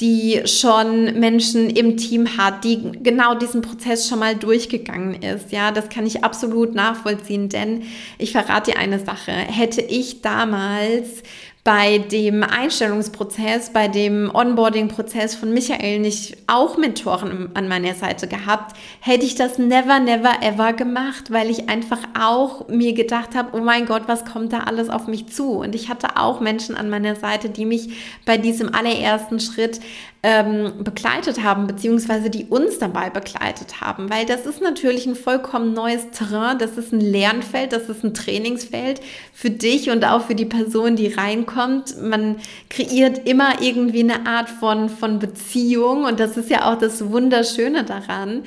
die 0.00 0.42
schon 0.46 1.20
Menschen 1.20 1.70
im 1.70 1.96
Team 1.96 2.36
hat, 2.36 2.64
die 2.64 2.80
genau 3.02 3.34
diesen 3.34 3.62
Prozess 3.62 4.08
schon 4.08 4.18
mal 4.18 4.34
durchgegangen 4.34 5.22
ist. 5.22 5.52
Ja, 5.52 5.70
das 5.70 5.88
kann 5.88 6.04
ich 6.04 6.24
absolut 6.24 6.74
nachvollziehen, 6.74 7.48
denn 7.48 7.82
ich 8.18 8.32
verrate 8.32 8.72
dir 8.72 8.78
eine 8.78 8.98
Sache. 8.98 9.30
Hätte 9.30 9.80
ich 9.82 10.20
damals 10.20 11.22
bei 11.64 11.96
dem 11.96 12.42
Einstellungsprozess, 12.42 13.70
bei 13.70 13.88
dem 13.88 14.30
Onboarding-Prozess 14.34 15.34
von 15.34 15.54
Michael 15.54 15.98
nicht 15.98 16.36
auch 16.46 16.76
Mentoren 16.76 17.48
an 17.54 17.68
meiner 17.68 17.94
Seite 17.94 18.28
gehabt, 18.28 18.76
hätte 19.00 19.24
ich 19.24 19.34
das 19.34 19.56
never, 19.56 19.98
never, 19.98 20.42
ever 20.42 20.74
gemacht, 20.74 21.30
weil 21.30 21.48
ich 21.48 21.70
einfach 21.70 22.00
auch 22.20 22.68
mir 22.68 22.92
gedacht 22.92 23.34
habe, 23.34 23.56
oh 23.56 23.62
mein 23.62 23.86
Gott, 23.86 24.02
was 24.08 24.26
kommt 24.26 24.52
da 24.52 24.64
alles 24.64 24.90
auf 24.90 25.06
mich 25.06 25.28
zu? 25.28 25.52
Und 25.52 25.74
ich 25.74 25.88
hatte 25.88 26.18
auch 26.18 26.40
Menschen 26.40 26.76
an 26.76 26.90
meiner 26.90 27.16
Seite, 27.16 27.48
die 27.48 27.64
mich 27.64 28.20
bei 28.26 28.36
diesem 28.36 28.74
allerersten 28.74 29.40
Schritt 29.40 29.80
ähm, 30.26 30.82
begleitet 30.82 31.42
haben, 31.42 31.66
beziehungsweise 31.66 32.30
die 32.30 32.46
uns 32.46 32.78
dabei 32.78 33.10
begleitet 33.10 33.82
haben, 33.82 34.08
weil 34.08 34.24
das 34.24 34.46
ist 34.46 34.62
natürlich 34.62 35.04
ein 35.04 35.16
vollkommen 35.16 35.74
neues 35.74 36.10
Terrain, 36.12 36.58
das 36.58 36.78
ist 36.78 36.94
ein 36.94 37.00
Lernfeld, 37.02 37.74
das 37.74 37.90
ist 37.90 38.02
ein 38.02 38.14
Trainingsfeld 38.14 39.02
für 39.34 39.50
dich 39.50 39.90
und 39.90 40.02
auch 40.06 40.22
für 40.22 40.34
die 40.34 40.46
Person, 40.46 40.96
die 40.96 41.08
reinkommt. 41.08 42.00
Man 42.00 42.36
kreiert 42.70 43.28
immer 43.28 43.60
irgendwie 43.60 44.00
eine 44.00 44.26
Art 44.26 44.48
von, 44.48 44.88
von 44.88 45.18
Beziehung 45.18 46.04
und 46.04 46.18
das 46.18 46.38
ist 46.38 46.48
ja 46.48 46.72
auch 46.72 46.78
das 46.78 47.10
Wunderschöne 47.10 47.84
daran. 47.84 48.44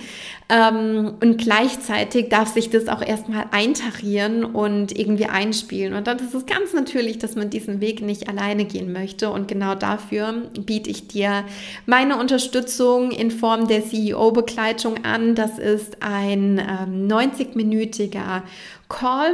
Ähm, 0.49 1.15
und 1.21 1.37
gleichzeitig 1.37 2.29
darf 2.29 2.53
sich 2.53 2.69
das 2.69 2.87
auch 2.87 3.01
erstmal 3.01 3.47
eintarieren 3.51 4.45
und 4.45 4.97
irgendwie 4.97 5.25
einspielen. 5.25 5.93
Und 5.93 6.07
dann 6.07 6.19
ist 6.19 6.33
es 6.33 6.45
ganz 6.45 6.73
natürlich, 6.73 7.17
dass 7.17 7.35
man 7.35 7.49
diesen 7.49 7.81
Weg 7.81 8.01
nicht 8.01 8.29
alleine 8.29 8.63
gehen 8.63 8.93
möchte. 8.93 9.29
Und 9.29 9.47
genau 9.49 9.75
dafür 9.75 10.49
biete 10.59 10.89
ich 10.89 11.07
dir 11.07 11.43
meine 11.85 12.17
Unterstützung 12.17 13.11
in 13.11 13.29
Form 13.29 13.67
der 13.67 13.83
CEO-Begleitung 13.83 15.03
an. 15.03 15.35
Das 15.35 15.59
ist 15.59 15.97
ein 16.01 16.59
ähm, 16.59 17.07
90-minütiger 17.09 18.43
Call 18.87 19.33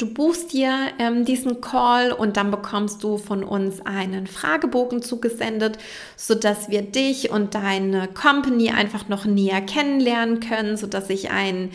Du 0.00 0.06
buchst 0.06 0.54
dir 0.54 0.72
ähm, 0.98 1.26
diesen 1.26 1.60
Call 1.60 2.10
und 2.10 2.38
dann 2.38 2.50
bekommst 2.50 3.02
du 3.02 3.18
von 3.18 3.44
uns 3.44 3.84
einen 3.84 4.26
Fragebogen 4.26 5.02
zugesendet, 5.02 5.76
sodass 6.16 6.70
wir 6.70 6.80
dich 6.80 7.30
und 7.30 7.54
deine 7.54 8.08
Company 8.08 8.70
einfach 8.70 9.08
noch 9.08 9.26
näher 9.26 9.60
kennenlernen 9.60 10.40
können, 10.40 10.78
sodass 10.78 11.10
ich 11.10 11.30
ein 11.30 11.68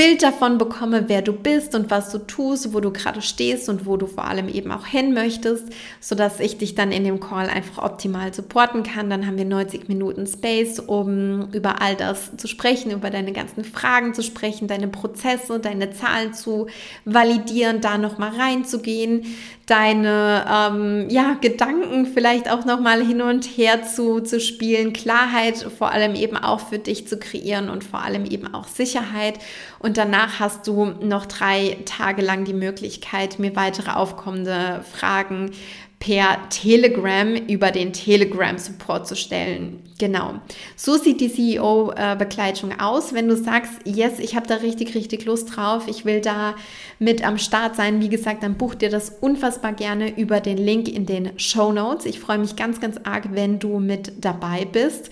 Bild 0.00 0.22
davon 0.22 0.56
bekomme, 0.56 1.10
wer 1.10 1.20
du 1.20 1.34
bist 1.34 1.74
und 1.74 1.90
was 1.90 2.10
du 2.10 2.20
tust, 2.20 2.72
wo 2.72 2.80
du 2.80 2.90
gerade 2.90 3.20
stehst 3.20 3.68
und 3.68 3.84
wo 3.84 3.98
du 3.98 4.06
vor 4.06 4.24
allem 4.24 4.48
eben 4.48 4.72
auch 4.72 4.86
hin 4.86 5.12
möchtest, 5.12 5.66
sodass 6.00 6.40
ich 6.40 6.56
dich 6.56 6.74
dann 6.74 6.90
in 6.90 7.04
dem 7.04 7.20
Call 7.20 7.50
einfach 7.50 7.82
optimal 7.84 8.32
supporten 8.32 8.82
kann. 8.82 9.10
Dann 9.10 9.26
haben 9.26 9.36
wir 9.36 9.44
90 9.44 9.88
Minuten 9.88 10.26
Space, 10.26 10.78
um 10.78 11.52
über 11.52 11.82
all 11.82 11.96
das 11.96 12.34
zu 12.38 12.48
sprechen, 12.48 12.92
über 12.92 13.10
deine 13.10 13.34
ganzen 13.34 13.62
Fragen 13.62 14.14
zu 14.14 14.22
sprechen, 14.22 14.68
deine 14.68 14.88
Prozesse, 14.88 15.60
deine 15.60 15.90
Zahlen 15.90 16.32
zu 16.32 16.68
validieren, 17.04 17.82
da 17.82 17.98
nochmal 17.98 18.30
reinzugehen, 18.30 19.26
deine 19.70 20.44
ähm, 20.50 21.08
ja, 21.10 21.36
Gedanken 21.40 22.06
vielleicht 22.06 22.50
auch 22.50 22.64
nochmal 22.64 23.06
hin 23.06 23.22
und 23.22 23.44
her 23.44 23.84
zu, 23.84 24.20
zu 24.20 24.40
spielen, 24.40 24.92
Klarheit 24.92 25.58
vor 25.78 25.92
allem 25.92 26.16
eben 26.16 26.36
auch 26.36 26.58
für 26.58 26.80
dich 26.80 27.06
zu 27.06 27.18
kreieren 27.18 27.70
und 27.70 27.84
vor 27.84 28.02
allem 28.02 28.24
eben 28.24 28.52
auch 28.52 28.66
Sicherheit. 28.66 29.38
Und 29.78 29.96
danach 29.96 30.40
hast 30.40 30.66
du 30.66 30.86
noch 31.00 31.26
drei 31.26 31.78
Tage 31.84 32.20
lang 32.20 32.44
die 32.44 32.52
Möglichkeit, 32.52 33.38
mir 33.38 33.54
weitere 33.54 33.92
aufkommende 33.92 34.84
Fragen 34.92 35.52
per 36.00 36.48
Telegram 36.48 37.36
über 37.36 37.70
den 37.70 37.92
Telegram-Support 37.92 39.06
zu 39.06 39.14
stellen. 39.14 39.82
Genau. 39.98 40.40
So 40.74 40.96
sieht 40.96 41.20
die 41.20 41.30
CEO-Begleitung 41.30 42.80
aus. 42.80 43.12
Wenn 43.12 43.28
du 43.28 43.36
sagst, 43.36 43.72
yes, 43.84 44.18
ich 44.18 44.34
habe 44.34 44.46
da 44.46 44.56
richtig, 44.56 44.94
richtig 44.94 45.26
Lust 45.26 45.54
drauf, 45.54 45.86
ich 45.88 46.06
will 46.06 46.22
da 46.22 46.54
mit 46.98 47.22
am 47.22 47.36
Start 47.36 47.76
sein, 47.76 48.00
wie 48.00 48.08
gesagt, 48.08 48.42
dann 48.42 48.56
buch 48.56 48.74
dir 48.74 48.88
das 48.88 49.10
unfassbar 49.20 49.74
gerne 49.74 50.18
über 50.18 50.40
den 50.40 50.56
Link 50.56 50.88
in 50.88 51.04
den 51.04 51.38
Show 51.38 51.70
Notes. 51.70 52.06
Ich 52.06 52.18
freue 52.18 52.38
mich 52.38 52.56
ganz, 52.56 52.80
ganz 52.80 52.96
arg, 53.04 53.28
wenn 53.32 53.58
du 53.58 53.78
mit 53.78 54.24
dabei 54.24 54.64
bist. 54.64 55.10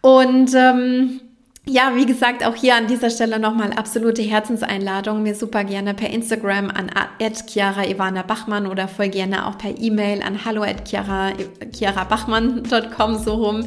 Und 0.00 0.52
ähm, 0.56 1.20
ja, 1.68 1.96
wie 1.96 2.06
gesagt, 2.06 2.44
auch 2.44 2.54
hier 2.54 2.76
an 2.76 2.86
dieser 2.86 3.10
Stelle 3.10 3.40
nochmal 3.40 3.72
absolute 3.72 4.22
Herzenseinladung. 4.22 5.20
Mir 5.22 5.34
super 5.34 5.64
gerne 5.64 5.94
per 5.94 6.10
Instagram 6.10 6.70
an 6.70 6.92
Chiara 7.48 7.84
Ivana 7.86 8.22
Bachmann 8.22 8.68
oder 8.68 8.86
voll 8.86 9.08
gerne 9.08 9.46
auch 9.46 9.58
per 9.58 9.76
E-Mail 9.76 10.22
an 10.22 10.44
hallo 10.44 10.62
at 10.62 10.84
chiarabachmann.com 10.84 13.18
so 13.18 13.34
rum 13.34 13.66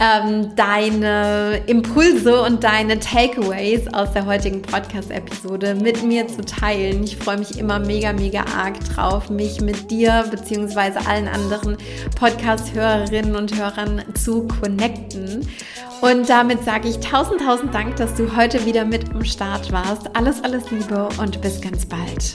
ähm, 0.00 0.54
deine 0.54 1.60
Impulse 1.66 2.42
und 2.42 2.62
deine 2.62 3.00
Takeaways 3.00 3.92
aus 3.92 4.12
der 4.12 4.26
heutigen 4.26 4.62
Podcast-Episode 4.62 5.74
mit 5.74 6.04
mir 6.04 6.28
zu 6.28 6.42
teilen. 6.42 7.02
Ich 7.02 7.16
freue 7.16 7.38
mich 7.38 7.58
immer 7.58 7.78
mega, 7.78 8.12
mega 8.12 8.44
arg 8.56 8.78
drauf, 8.94 9.28
mich 9.28 9.60
mit 9.60 9.90
dir 9.90 10.24
beziehungsweise 10.30 11.04
allen 11.06 11.28
anderen 11.28 11.76
Podcast-Hörerinnen 12.16 13.34
und 13.34 13.56
Hörern 13.56 14.04
zu 14.14 14.46
connecten. 14.46 15.48
Und 16.00 16.28
damit 16.28 16.64
sage 16.64 16.88
ich 16.88 17.00
tausend, 17.00 17.40
tausend 17.40 17.74
Dank, 17.74 17.96
dass 17.96 18.14
du 18.14 18.36
heute 18.36 18.64
wieder 18.64 18.84
mit 18.84 19.10
am 19.10 19.24
Start 19.24 19.72
warst. 19.72 20.14
Alles, 20.14 20.42
alles 20.44 20.70
Liebe 20.70 21.08
und 21.18 21.40
bis 21.40 21.60
ganz 21.60 21.86
bald. 21.86 22.34